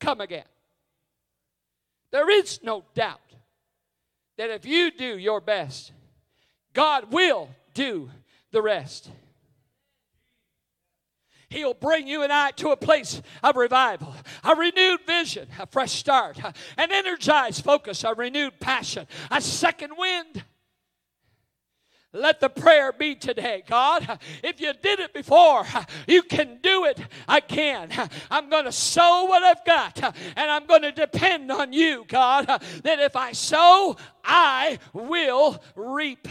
come 0.00 0.20
again. 0.20 0.44
There 2.12 2.30
is 2.30 2.60
no 2.62 2.84
doubt 2.94 3.20
that 4.38 4.50
if 4.50 4.66
you 4.66 4.90
do 4.90 5.18
your 5.18 5.40
best, 5.40 5.92
God 6.72 7.12
will 7.12 7.48
do 7.76 8.10
the 8.50 8.62
rest. 8.62 9.10
He'll 11.48 11.74
bring 11.74 12.08
you 12.08 12.24
and 12.24 12.32
I 12.32 12.50
to 12.52 12.70
a 12.70 12.76
place 12.76 13.22
of 13.44 13.54
revival, 13.54 14.12
a 14.42 14.56
renewed 14.56 15.00
vision, 15.06 15.46
a 15.60 15.66
fresh 15.66 15.92
start, 15.92 16.38
an 16.76 16.90
energized 16.90 17.62
focus, 17.62 18.02
a 18.02 18.14
renewed 18.14 18.58
passion, 18.58 19.06
a 19.30 19.40
second 19.40 19.92
wind. 19.96 20.42
Let 22.12 22.40
the 22.40 22.48
prayer 22.48 22.92
be 22.92 23.14
today, 23.14 23.62
God. 23.68 24.18
If 24.42 24.60
you 24.60 24.72
did 24.82 25.00
it 25.00 25.12
before, 25.12 25.64
you 26.08 26.22
can 26.22 26.58
do 26.62 26.86
it 26.86 26.98
again. 27.28 27.90
I'm 28.30 28.48
going 28.48 28.64
to 28.64 28.72
sow 28.72 29.26
what 29.26 29.42
I've 29.42 29.64
got, 29.64 30.02
and 30.36 30.50
I'm 30.50 30.66
going 30.66 30.82
to 30.82 30.92
depend 30.92 31.52
on 31.52 31.72
you, 31.72 32.06
God, 32.08 32.46
that 32.46 33.00
if 33.00 33.14
I 33.14 33.32
sow, 33.32 33.96
I 34.24 34.78
will 34.94 35.62
reap. 35.76 36.26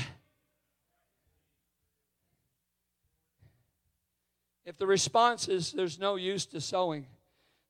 If 4.66 4.78
the 4.78 4.88
response 4.88 5.48
is 5.48 5.72
there's 5.72 6.00
no 6.00 6.16
use 6.16 6.46
to 6.48 6.60
sowing, 6.60 7.06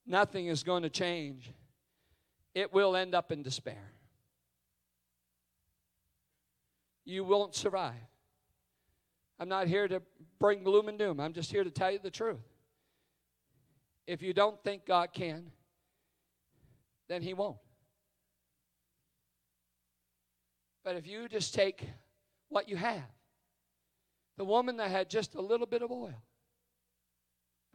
nothing 0.05 0.47
is 0.47 0.63
going 0.63 0.83
to 0.83 0.89
change, 0.89 1.51
it 2.53 2.73
will 2.73 2.95
end 2.95 3.13
up 3.13 3.31
in 3.31 3.43
despair. 3.43 3.91
You 7.03 7.23
won't 7.23 7.53
survive. 7.53 7.93
I'm 9.37 9.49
not 9.49 9.67
here 9.67 9.87
to 9.87 10.01
bring 10.39 10.63
gloom 10.63 10.87
and 10.87 10.97
doom. 10.97 11.19
I'm 11.19 11.33
just 11.33 11.51
here 11.51 11.63
to 11.63 11.69
tell 11.69 11.91
you 11.91 11.99
the 11.99 12.09
truth. 12.09 12.39
If 14.07 14.21
you 14.21 14.33
don't 14.33 14.61
think 14.63 14.85
God 14.85 15.09
can, 15.13 15.51
then 17.09 17.21
He 17.21 17.33
won't. 17.33 17.57
But 20.83 20.95
if 20.95 21.07
you 21.07 21.27
just 21.27 21.53
take 21.53 21.83
what 22.47 22.69
you 22.69 22.77
have, 22.77 23.03
the 24.37 24.45
woman 24.45 24.77
that 24.77 24.91
had 24.91 25.09
just 25.09 25.35
a 25.35 25.41
little 25.41 25.65
bit 25.65 25.81
of 25.81 25.91
oil, 25.91 26.21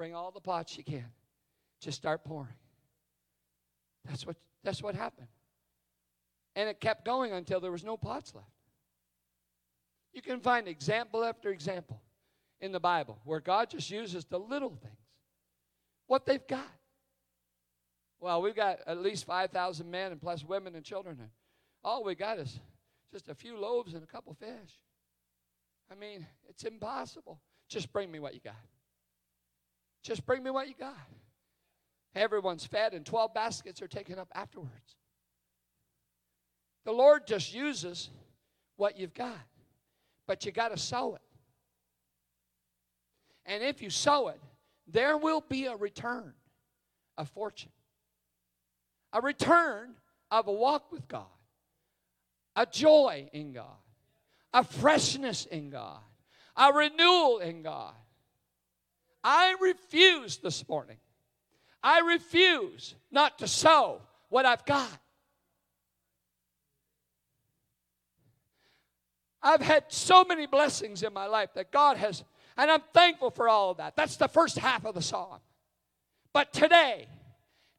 Bring 0.00 0.14
all 0.14 0.30
the 0.30 0.40
pots 0.40 0.78
you 0.78 0.82
can. 0.82 1.04
Just 1.82 1.98
start 1.98 2.24
pouring. 2.24 2.54
That's 4.08 4.26
what, 4.26 4.34
that's 4.64 4.82
what 4.82 4.94
happened. 4.94 5.26
And 6.56 6.70
it 6.70 6.80
kept 6.80 7.04
going 7.04 7.32
until 7.32 7.60
there 7.60 7.70
was 7.70 7.84
no 7.84 7.98
pots 7.98 8.34
left. 8.34 8.48
You 10.14 10.22
can 10.22 10.40
find 10.40 10.66
example 10.66 11.22
after 11.22 11.50
example 11.50 12.00
in 12.62 12.72
the 12.72 12.80
Bible 12.80 13.18
where 13.24 13.40
God 13.40 13.68
just 13.68 13.90
uses 13.90 14.24
the 14.24 14.38
little 14.38 14.70
things, 14.70 14.96
what 16.06 16.24
they've 16.24 16.48
got. 16.48 16.72
Well, 18.20 18.40
we've 18.40 18.56
got 18.56 18.78
at 18.86 19.02
least 19.02 19.26
5,000 19.26 19.90
men 19.90 20.12
and 20.12 20.20
plus 20.22 20.42
women 20.42 20.76
and 20.76 20.82
children. 20.82 21.18
And 21.20 21.28
all 21.84 22.04
we 22.04 22.14
got 22.14 22.38
is 22.38 22.58
just 23.12 23.28
a 23.28 23.34
few 23.34 23.58
loaves 23.58 23.92
and 23.92 24.02
a 24.02 24.06
couple 24.06 24.32
fish. 24.32 24.80
I 25.92 25.94
mean, 25.94 26.26
it's 26.48 26.64
impossible. 26.64 27.38
Just 27.68 27.92
bring 27.92 28.10
me 28.10 28.18
what 28.18 28.32
you 28.32 28.40
got. 28.42 28.54
Just 30.02 30.24
bring 30.26 30.42
me 30.42 30.50
what 30.50 30.68
you 30.68 30.74
got. 30.78 30.96
Everyone's 32.14 32.66
fed, 32.66 32.94
and 32.94 33.06
12 33.06 33.34
baskets 33.34 33.82
are 33.82 33.88
taken 33.88 34.18
up 34.18 34.28
afterwards. 34.34 34.96
The 36.84 36.92
Lord 36.92 37.26
just 37.26 37.54
uses 37.54 38.10
what 38.76 38.98
you've 38.98 39.14
got, 39.14 39.38
but 40.26 40.44
you 40.44 40.52
got 40.52 40.68
to 40.70 40.78
sow 40.78 41.14
it. 41.14 41.20
And 43.46 43.62
if 43.62 43.82
you 43.82 43.90
sow 43.90 44.28
it, 44.28 44.40
there 44.86 45.16
will 45.16 45.44
be 45.48 45.66
a 45.66 45.76
return 45.76 46.32
of 47.16 47.28
fortune, 47.28 47.70
a 49.12 49.20
return 49.20 49.94
of 50.30 50.48
a 50.48 50.52
walk 50.52 50.90
with 50.90 51.06
God, 51.06 51.26
a 52.56 52.66
joy 52.66 53.28
in 53.32 53.52
God, 53.52 53.66
a 54.52 54.64
freshness 54.64 55.46
in 55.46 55.70
God, 55.70 56.00
a 56.56 56.72
renewal 56.72 57.38
in 57.38 57.62
God. 57.62 57.94
I 59.22 59.56
refuse 59.60 60.38
this 60.38 60.68
morning. 60.68 60.96
I 61.82 62.00
refuse 62.00 62.94
not 63.10 63.38
to 63.38 63.48
sow 63.48 64.02
what 64.28 64.46
I've 64.46 64.64
got. 64.64 64.98
I've 69.42 69.62
had 69.62 69.84
so 69.88 70.24
many 70.24 70.46
blessings 70.46 71.02
in 71.02 71.12
my 71.12 71.26
life 71.26 71.50
that 71.54 71.70
God 71.70 71.96
has, 71.96 72.22
and 72.56 72.70
I'm 72.70 72.82
thankful 72.92 73.30
for 73.30 73.48
all 73.48 73.70
of 73.70 73.78
that. 73.78 73.96
That's 73.96 74.16
the 74.16 74.28
first 74.28 74.58
half 74.58 74.84
of 74.84 74.94
the 74.94 75.02
song. 75.02 75.40
But 76.32 76.52
today, 76.52 77.08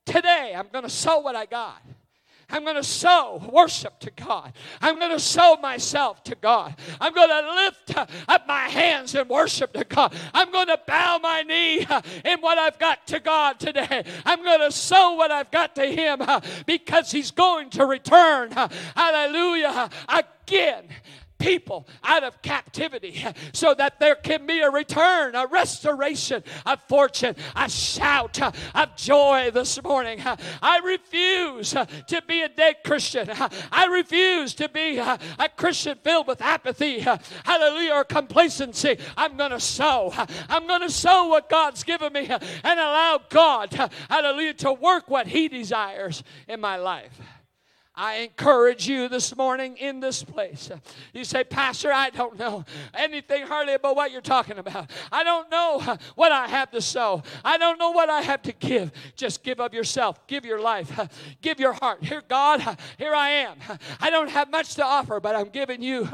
today, 0.06 0.54
I'm 0.56 0.68
going 0.72 0.84
to 0.84 0.90
sow 0.90 1.20
what 1.20 1.36
I 1.36 1.46
got. 1.46 1.82
I'm 2.52 2.64
going 2.64 2.76
to 2.76 2.84
sow 2.84 3.42
worship 3.52 4.00
to 4.00 4.12
God. 4.12 4.54
I'm 4.82 5.00
going 5.00 5.12
to 5.12 5.20
sow 5.20 5.58
myself 5.62 6.24
to 6.26 6.36
God. 6.36 6.76
I'm 7.00 7.14
going 7.14 7.30
to 7.30 7.54
lift 7.56 7.98
uh, 7.98 8.06
up 8.28 8.48
my 8.48 8.68
hands 8.68 9.16
in 9.16 9.28
worship 9.28 9.74
to 9.74 9.84
God. 9.84 10.14
I'm 10.34 10.52
going 10.52 10.68
to 10.68 10.80
bow 10.86 11.20
my 11.22 11.44
knee 11.44 11.86
uh, 11.90 12.02
in 12.26 12.40
what 12.40 12.58
I've 12.58 12.78
got 12.80 13.08
to 13.08 13.20
God 13.20 13.60
today. 13.60 14.04
I'm 14.26 14.44
going 14.44 14.60
to 14.60 14.72
sow 14.72 15.16
what 15.16 15.32
I've 15.32 15.52
got 15.52 15.76
to 15.76 15.86
Him 15.86 16.22
uh, 16.22 16.42
because 16.66 17.12
He's 17.12 17.32
going 17.32 17.70
to 17.72 17.86
return. 17.86 18.52
Hallelujah. 18.96 19.90
Again 20.08 20.86
people 21.42 21.88
out 22.04 22.24
of 22.24 22.42
captivity 22.42 23.26
so 23.52 23.74
that 23.74 24.00
there 24.00 24.16
can 24.16 24.46
be 24.46 24.62
a 24.62 24.70
return, 24.70 25.36
a 25.36 25.48
restoration 25.48 26.44
of 26.66 26.80
fortune, 26.84 27.36
a 27.56 27.68
shout 27.68 28.40
of 28.76 28.96
joy 28.96 29.50
this 29.52 29.82
morning. 29.84 30.22
I 30.62 30.80
refuse 30.84 31.72
to 31.72 32.24
be 32.28 32.44
a 32.44 32.50
dead 32.50 32.78
Christian. 32.86 33.30
I 33.72 33.86
refuse 33.88 34.54
to 34.56 34.70
be 34.70 34.98
a 35.00 35.18
Christian 35.58 35.98
filled 36.04 36.28
with 36.28 36.42
apathy, 36.42 37.00
hallelujah, 37.00 37.94
or 37.94 38.04
complacency. 38.04 38.98
I'm 39.18 39.36
going 39.36 39.52
to 39.52 39.60
sow. 39.60 40.14
I'm 40.48 40.68
going 40.68 40.82
to 40.82 40.92
sow 40.92 41.28
what 41.28 41.50
God's 41.50 41.84
given 41.84 42.14
me 42.14 42.28
and 42.30 42.80
allow 42.80 43.20
God, 43.30 43.74
hallelujah, 44.10 44.54
to 44.56 44.74
work 44.74 45.10
what 45.10 45.26
He 45.28 45.48
desires 45.48 46.24
in 46.48 46.62
my 46.62 46.78
life. 46.78 47.20
I 47.94 48.20
encourage 48.20 48.88
you 48.88 49.10
this 49.10 49.36
morning 49.36 49.76
in 49.76 50.00
this 50.00 50.24
place. 50.24 50.72
You 51.14 51.26
say, 51.26 51.44
Pastor, 51.44 51.92
I 51.92 52.10
don't 52.10 52.40
know 52.40 52.64
anything 52.94 53.46
hardly 53.46 53.74
about 53.74 53.98
what 53.98 54.14
you're 54.14 54.22
talking 54.22 54.58
about. 54.58 54.90
I 55.12 55.26
don't 55.26 55.52
know 55.52 55.98
what 56.16 56.32
I 56.32 56.48
have 56.48 56.72
to 56.72 56.80
sow. 56.80 57.22
I 57.44 57.58
don't 57.58 57.78
know 57.78 57.92
what 57.92 58.10
I 58.10 58.22
have 58.22 58.44
to 58.44 58.54
give. 58.54 58.94
Just 59.18 59.44
give 59.44 59.60
of 59.60 59.74
yourself, 59.74 60.26
give 60.28 60.46
your 60.46 60.62
life, 60.62 60.90
give 61.42 61.60
your 61.60 61.74
heart. 61.74 62.02
Here, 62.02 62.24
God, 62.26 62.78
here 62.98 63.14
I 63.14 63.30
am. 63.30 63.58
I 64.00 64.10
don't 64.10 64.30
have 64.30 64.50
much 64.50 64.76
to 64.76 64.86
offer, 64.86 65.20
but 65.20 65.36
I'm 65.36 65.50
giving 65.50 65.82
you, 65.82 66.08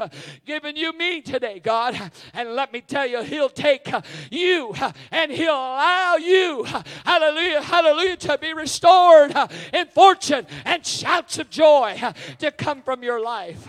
giving 0.44 0.76
you 0.76 0.92
me 0.92 1.20
today, 1.20 1.60
God. 1.60 1.98
And 2.34 2.56
let 2.56 2.72
me 2.72 2.80
tell 2.80 3.06
you, 3.06 3.22
He'll 3.22 3.48
take 3.48 3.88
you 4.32 4.74
and 5.12 5.30
He'll 5.30 5.52
allow 5.52 6.16
you, 6.16 6.64
hallelujah, 7.04 7.62
hallelujah, 7.62 8.16
to 8.16 8.36
be 8.36 8.52
restored 8.52 9.32
in 9.72 9.86
fortune 9.86 10.44
and 10.64 10.84
shouts 10.84 11.38
of 11.38 11.48
joy 11.48 11.67
joy 11.68 12.12
to 12.38 12.50
come 12.50 12.82
from 12.82 13.02
your 13.02 13.20
life. 13.20 13.66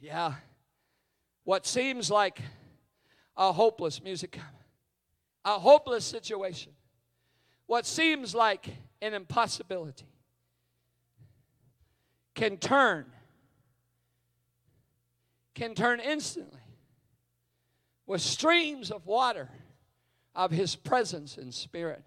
Yeah. 0.00 0.34
What 1.44 1.66
seems 1.66 2.10
like 2.10 2.40
a 3.36 3.52
hopeless 3.52 4.02
music, 4.02 4.38
a 5.44 5.58
hopeless 5.58 6.04
situation, 6.04 6.72
what 7.66 7.86
seems 7.86 8.34
like 8.34 8.68
an 9.00 9.14
impossibility 9.14 10.06
can 12.34 12.56
turn 12.56 13.06
can 15.54 15.74
turn 15.74 15.98
instantly 15.98 16.60
with 18.06 18.20
streams 18.20 18.92
of 18.92 19.06
water 19.06 19.48
of 20.32 20.52
his 20.52 20.76
presence 20.76 21.36
and 21.36 21.52
spirit 21.52 22.04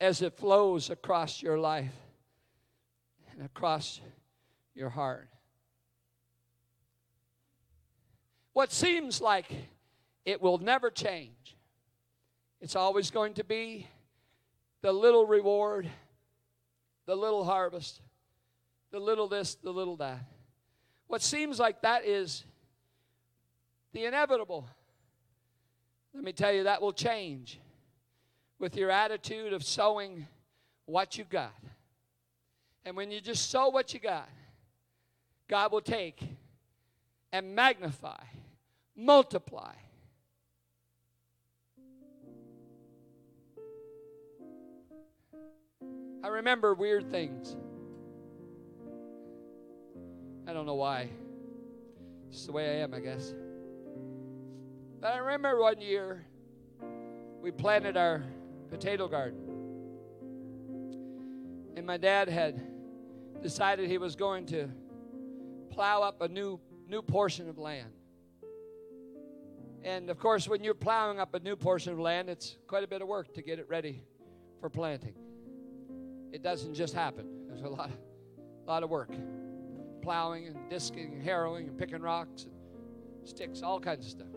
as 0.00 0.22
it 0.22 0.36
flows 0.36 0.88
across 0.88 1.42
your 1.42 1.58
life 1.58 2.03
and 3.36 3.44
across 3.44 4.00
your 4.74 4.88
heart. 4.88 5.28
What 8.52 8.72
seems 8.72 9.20
like 9.20 9.46
it 10.24 10.40
will 10.40 10.58
never 10.58 10.90
change, 10.90 11.56
it's 12.60 12.76
always 12.76 13.10
going 13.10 13.34
to 13.34 13.44
be 13.44 13.88
the 14.80 14.92
little 14.92 15.26
reward, 15.26 15.88
the 17.06 17.16
little 17.16 17.44
harvest, 17.44 18.00
the 18.90 19.00
little 19.00 19.28
this, 19.28 19.54
the 19.56 19.72
little 19.72 19.96
that. 19.96 20.24
What 21.06 21.22
seems 21.22 21.58
like 21.58 21.82
that 21.82 22.04
is 22.04 22.44
the 23.92 24.04
inevitable. 24.04 24.68
Let 26.14 26.22
me 26.22 26.32
tell 26.32 26.52
you, 26.52 26.64
that 26.64 26.80
will 26.80 26.92
change 26.92 27.58
with 28.58 28.76
your 28.76 28.90
attitude 28.90 29.52
of 29.52 29.64
sowing 29.64 30.26
what 30.86 31.18
you 31.18 31.24
got. 31.24 31.54
And 32.84 32.96
when 32.96 33.10
you 33.10 33.20
just 33.20 33.50
sow 33.50 33.68
what 33.68 33.94
you 33.94 34.00
got, 34.00 34.28
God 35.48 35.72
will 35.72 35.80
take 35.80 36.22
and 37.32 37.54
magnify, 37.54 38.22
multiply. 38.94 39.72
I 46.22 46.28
remember 46.28 46.74
weird 46.74 47.10
things. 47.10 47.56
I 50.46 50.52
don't 50.52 50.66
know 50.66 50.74
why. 50.74 51.08
It's 52.30 52.46
the 52.46 52.52
way 52.52 52.78
I 52.78 52.82
am, 52.82 52.94
I 52.94 53.00
guess. 53.00 53.34
But 55.00 55.12
I 55.12 55.18
remember 55.18 55.60
one 55.60 55.80
year 55.80 56.24
we 57.40 57.50
planted 57.50 57.96
our 57.96 58.22
potato 58.70 59.06
garden. 59.08 59.40
And 61.76 61.86
my 61.86 61.96
dad 61.96 62.28
had 62.28 62.73
decided 63.44 63.90
he 63.90 63.98
was 63.98 64.16
going 64.16 64.46
to 64.46 64.70
plow 65.70 66.00
up 66.00 66.22
a 66.22 66.28
new 66.28 66.58
new 66.88 67.02
portion 67.02 67.46
of 67.46 67.58
land. 67.58 67.92
And 69.82 70.08
of 70.08 70.18
course, 70.18 70.48
when 70.48 70.64
you're 70.64 70.72
plowing 70.72 71.20
up 71.20 71.34
a 71.34 71.40
new 71.40 71.54
portion 71.54 71.92
of 71.92 72.00
land, 72.00 72.30
it's 72.30 72.56
quite 72.66 72.84
a 72.84 72.86
bit 72.86 73.02
of 73.02 73.08
work 73.08 73.34
to 73.34 73.42
get 73.42 73.58
it 73.58 73.68
ready 73.68 74.02
for 74.60 74.70
planting. 74.70 75.14
It 76.32 76.42
doesn't 76.42 76.72
just 76.72 76.94
happen. 76.94 77.26
There's 77.46 77.60
a 77.60 77.68
lot, 77.68 77.90
a 78.66 78.66
lot 78.66 78.82
of 78.82 78.88
work. 78.88 79.10
Plowing 80.00 80.46
and 80.46 80.56
disking 80.70 81.12
and 81.12 81.22
harrowing 81.22 81.68
and 81.68 81.78
picking 81.78 82.00
rocks 82.00 82.44
and 82.44 83.28
sticks, 83.28 83.60
all 83.60 83.78
kinds 83.78 84.06
of 84.06 84.10
stuff. 84.10 84.34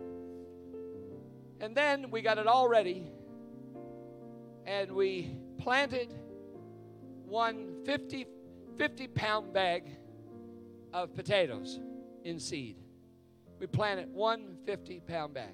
And 1.62 1.74
then 1.74 2.12
we 2.12 2.22
got 2.22 2.38
it 2.38 2.46
all 2.46 2.68
ready 2.68 3.10
and 4.66 4.92
we 4.92 5.38
planted 5.60 6.14
one 7.26 7.86
50 7.86 8.28
50 8.78 9.08
pound 9.08 9.54
bag 9.54 9.84
of 10.94 11.14
potatoes 11.16 11.80
in 12.24 12.40
seed. 12.40 12.78
We 13.60 13.68
planted 13.68 14.14
one 14.14 14.58
50 14.66 15.02
pound 15.02 15.34
bag. 15.34 15.54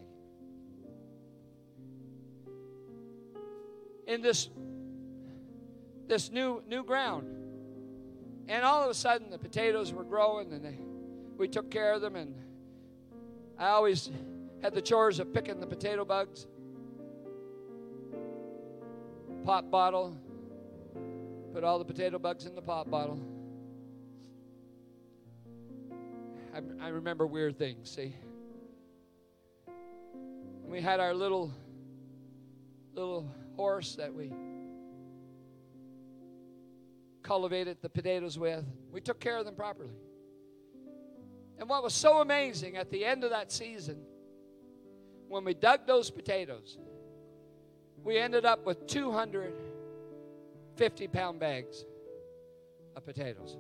In 4.07 4.21
this 4.21 4.49
this 6.07 6.31
new 6.31 6.62
new 6.67 6.83
ground. 6.83 7.27
And 8.49 8.65
all 8.65 8.83
of 8.83 8.89
a 8.89 8.93
sudden 8.93 9.29
the 9.29 9.38
potatoes 9.38 9.93
were 9.93 10.03
growing 10.03 10.51
and 10.51 10.65
they, 10.65 10.77
we 11.38 11.47
took 11.47 11.71
care 11.71 11.93
of 11.93 12.01
them 12.01 12.17
and 12.17 12.36
I 13.57 13.69
always 13.69 14.12
had 14.62 14.73
the 14.73 14.81
chores 14.81 15.19
of 15.19 15.33
picking 15.33 15.59
the 15.62 15.67
potato 15.67 16.03
bugs. 16.03 16.47
Pop 19.45 19.69
bottle, 19.71 20.17
Put 21.53 21.63
all 21.63 21.77
the 21.77 21.85
potato 21.85 22.17
bugs 22.17 22.47
in 22.47 22.55
the 22.55 22.63
pop 22.63 22.89
bottle. 22.89 23.21
I, 26.51 26.85
I 26.85 26.87
remember 26.87 27.27
weird 27.27 27.59
things, 27.59 27.91
see? 27.91 28.15
We 30.65 30.82
had 30.82 30.99
our 30.99 31.13
little 31.13 31.53
little 32.95 33.30
horse 33.55 33.95
that 33.97 34.11
we 34.11 34.34
cultivated 37.21 37.78
the 37.84 37.89
potatoes 37.89 38.39
with. 38.39 38.65
We 38.91 38.99
took 38.99 39.19
care 39.19 39.38
of 39.38 39.45
them 39.45 39.55
properly. 39.55 39.93
And 41.59 41.69
what 41.69 41.84
was 41.84 41.93
so 41.93 42.19
amazing 42.19 42.78
at 42.78 42.89
the 42.89 43.05
end 43.05 43.23
of 43.23 43.30
that 43.30 43.51
season, 43.51 43.97
when 45.28 45.45
we 45.45 45.53
dug 45.53 45.86
those 45.86 46.09
potatoes, 46.09 46.80
we 48.03 48.17
ended 48.17 48.43
up 48.43 48.65
with 48.65 48.88
200 48.88 49.53
50 50.76 51.07
pound 51.07 51.39
bags 51.39 51.86
of 52.95 53.05
potatoes. 53.05 53.57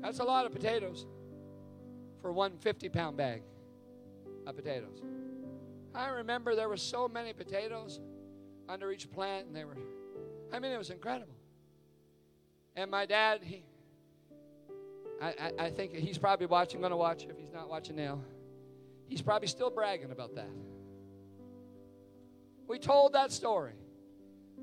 That's 0.00 0.18
a 0.18 0.24
lot 0.24 0.46
of 0.46 0.52
potatoes 0.52 1.06
for 2.20 2.32
one 2.32 2.58
50 2.58 2.88
pound 2.88 3.16
bag 3.16 3.42
of 4.46 4.56
potatoes. 4.56 5.02
I 5.94 6.08
remember 6.08 6.54
there 6.54 6.68
were 6.68 6.76
so 6.76 7.08
many 7.08 7.32
potatoes 7.32 8.00
under 8.68 8.90
each 8.90 9.10
plant, 9.10 9.46
and 9.46 9.54
they 9.54 9.64
were, 9.64 9.76
I 10.52 10.58
mean, 10.58 10.72
it 10.72 10.78
was 10.78 10.90
incredible. 10.90 11.34
And 12.74 12.90
my 12.90 13.04
dad, 13.04 13.40
he, 13.42 13.62
I, 15.20 15.26
I, 15.28 15.64
I 15.66 15.70
think 15.70 15.94
he's 15.94 16.18
probably 16.18 16.46
watching, 16.46 16.80
going 16.80 16.90
to 16.90 16.96
watch 16.96 17.24
if 17.28 17.36
he's 17.36 17.52
not 17.52 17.68
watching 17.68 17.96
now. 17.96 18.20
He's 19.06 19.20
probably 19.20 19.48
still 19.48 19.70
bragging 19.70 20.10
about 20.10 20.34
that. 20.36 20.48
We 22.66 22.78
told 22.78 23.12
that 23.12 23.30
story. 23.30 23.74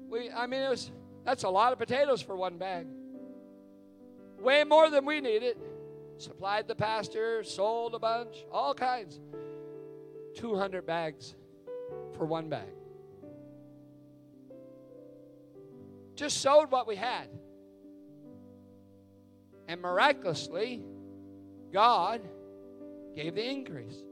We, 0.09 0.31
I 0.31 0.47
mean, 0.47 0.61
it 0.61 0.69
was 0.69 0.91
that's 1.25 1.43
a 1.43 1.49
lot 1.49 1.73
of 1.73 1.79
potatoes 1.79 2.21
for 2.21 2.35
one 2.35 2.57
bag. 2.57 2.87
Way 4.39 4.63
more 4.63 4.89
than 4.89 5.05
we 5.05 5.21
needed. 5.21 5.57
Supplied 6.17 6.67
the 6.67 6.75
pastor, 6.75 7.43
sold 7.43 7.93
a 7.93 7.99
bunch, 7.99 8.43
all 8.51 8.73
kinds. 8.73 9.19
200 10.35 10.85
bags 10.85 11.35
for 12.17 12.25
one 12.25 12.49
bag. 12.49 12.67
Just 16.15 16.41
sowed 16.41 16.71
what 16.71 16.87
we 16.87 16.95
had. 16.95 17.29
And 19.67 19.81
miraculously, 19.81 20.81
God 21.71 22.21
gave 23.15 23.35
the 23.35 23.47
increase. 23.47 24.03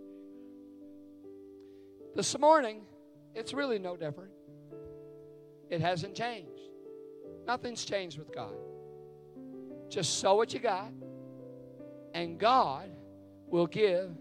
This 2.16 2.38
morning, 2.38 2.82
it's 3.36 3.54
really 3.54 3.80
no 3.80 3.98
different. 3.98 4.32
It 5.70 5.82
hasn't 5.82 6.16
changed. 6.16 6.50
Nothing's 7.46 7.84
changed 7.86 8.18
with 8.18 8.34
God. 8.34 8.54
Just 9.90 10.20
sow 10.20 10.36
what 10.36 10.54
you 10.54 10.60
got, 10.60 10.92
and 12.14 12.38
God 12.38 12.90
will 13.48 13.68
give 13.68 14.12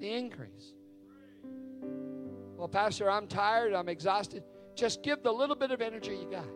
the 0.00 0.10
increase. 0.10 0.72
Well, 2.56 2.68
Pastor, 2.68 3.10
I'm 3.10 3.26
tired, 3.26 3.74
I'm 3.74 3.88
exhausted. 3.88 4.42
Just 4.74 5.02
give 5.02 5.22
the 5.22 5.32
little 5.32 5.56
bit 5.56 5.70
of 5.70 5.80
energy 5.80 6.16
you 6.16 6.28
got. 6.30 6.46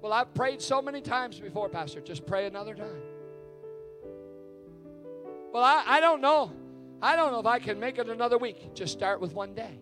Well, 0.00 0.12
I've 0.12 0.32
prayed 0.34 0.62
so 0.62 0.80
many 0.80 1.00
times 1.00 1.40
before, 1.40 1.68
Pastor. 1.68 2.00
Just 2.00 2.26
pray 2.26 2.46
another 2.46 2.74
time. 2.74 3.02
Well, 5.52 5.64
I, 5.64 5.82
I 5.86 6.00
don't 6.00 6.20
know. 6.20 6.52
I 7.02 7.16
don't 7.16 7.32
know 7.32 7.40
if 7.40 7.46
I 7.46 7.58
can 7.58 7.80
make 7.80 7.98
it 7.98 8.08
another 8.08 8.38
week. 8.38 8.74
Just 8.74 8.92
start 8.92 9.20
with 9.20 9.32
one 9.32 9.54
day. 9.54 9.80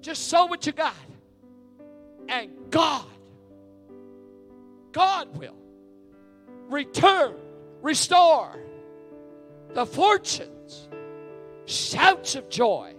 Just 0.00 0.28
sow 0.28 0.46
what 0.46 0.64
you 0.66 0.72
got. 0.72 0.94
And 2.28 2.50
God 2.70 3.06
God 4.94 5.36
will 5.36 5.56
return, 6.70 7.34
restore 7.82 8.56
the 9.74 9.84
fortunes. 9.84 10.88
Shouts 11.66 12.36
of 12.36 12.48
joy 12.48 12.94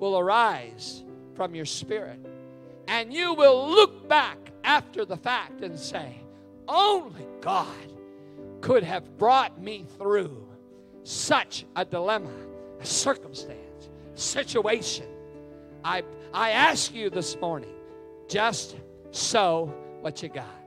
will 0.00 0.18
arise 0.18 1.04
from 1.36 1.54
your 1.54 1.64
spirit. 1.64 2.18
And 2.88 3.12
you 3.12 3.34
will 3.34 3.70
look 3.70 4.08
back 4.08 4.36
after 4.64 5.04
the 5.04 5.16
fact 5.16 5.62
and 5.62 5.78
say, 5.78 6.20
Only 6.66 7.26
God 7.40 7.92
could 8.60 8.82
have 8.82 9.16
brought 9.16 9.62
me 9.62 9.86
through 9.96 10.44
such 11.04 11.64
a 11.76 11.84
dilemma, 11.84 12.32
a 12.80 12.84
circumstance, 12.84 13.88
situation. 14.14 15.06
I, 15.84 16.02
I 16.34 16.50
ask 16.50 16.92
you 16.92 17.10
this 17.10 17.36
morning 17.36 17.77
just 18.28 18.76
sow 19.10 19.72
what 20.00 20.22
you 20.22 20.28
got 20.28 20.58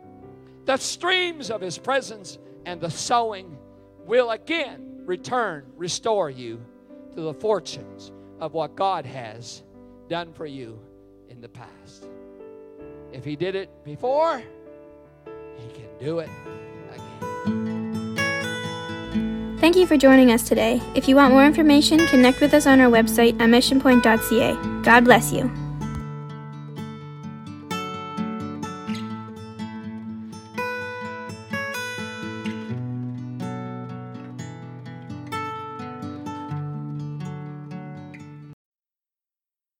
the 0.65 0.77
streams 0.77 1.49
of 1.49 1.59
his 1.61 1.77
presence 1.77 2.37
and 2.65 2.79
the 2.79 2.89
sowing 2.89 3.57
will 4.05 4.31
again 4.31 5.01
return, 5.05 5.65
restore 5.75 6.29
you 6.29 6.63
to 7.15 7.21
the 7.21 7.33
fortunes 7.33 8.11
of 8.39 8.53
what 8.53 8.75
God 8.75 9.05
has 9.05 9.63
done 10.07 10.31
for 10.33 10.45
you 10.45 10.79
in 11.29 11.41
the 11.41 11.49
past. 11.49 12.07
If 13.11 13.25
he 13.25 13.35
did 13.35 13.55
it 13.55 13.69
before, 13.83 14.41
he 15.57 15.67
can 15.73 15.89
do 15.99 16.19
it 16.19 16.29
again. 16.93 18.17
Thank 19.59 19.75
you 19.75 19.85
for 19.85 19.97
joining 19.97 20.31
us 20.31 20.47
today. 20.47 20.81
If 20.95 21.07
you 21.09 21.15
want 21.15 21.33
more 21.33 21.45
information, 21.45 22.07
connect 22.07 22.39
with 22.41 22.53
us 22.53 22.65
on 22.65 22.79
our 22.79 22.89
website 22.89 23.33
at 23.41 23.49
missionpoint.ca. 23.49 24.81
God 24.83 25.03
bless 25.03 25.33
you. 25.33 25.70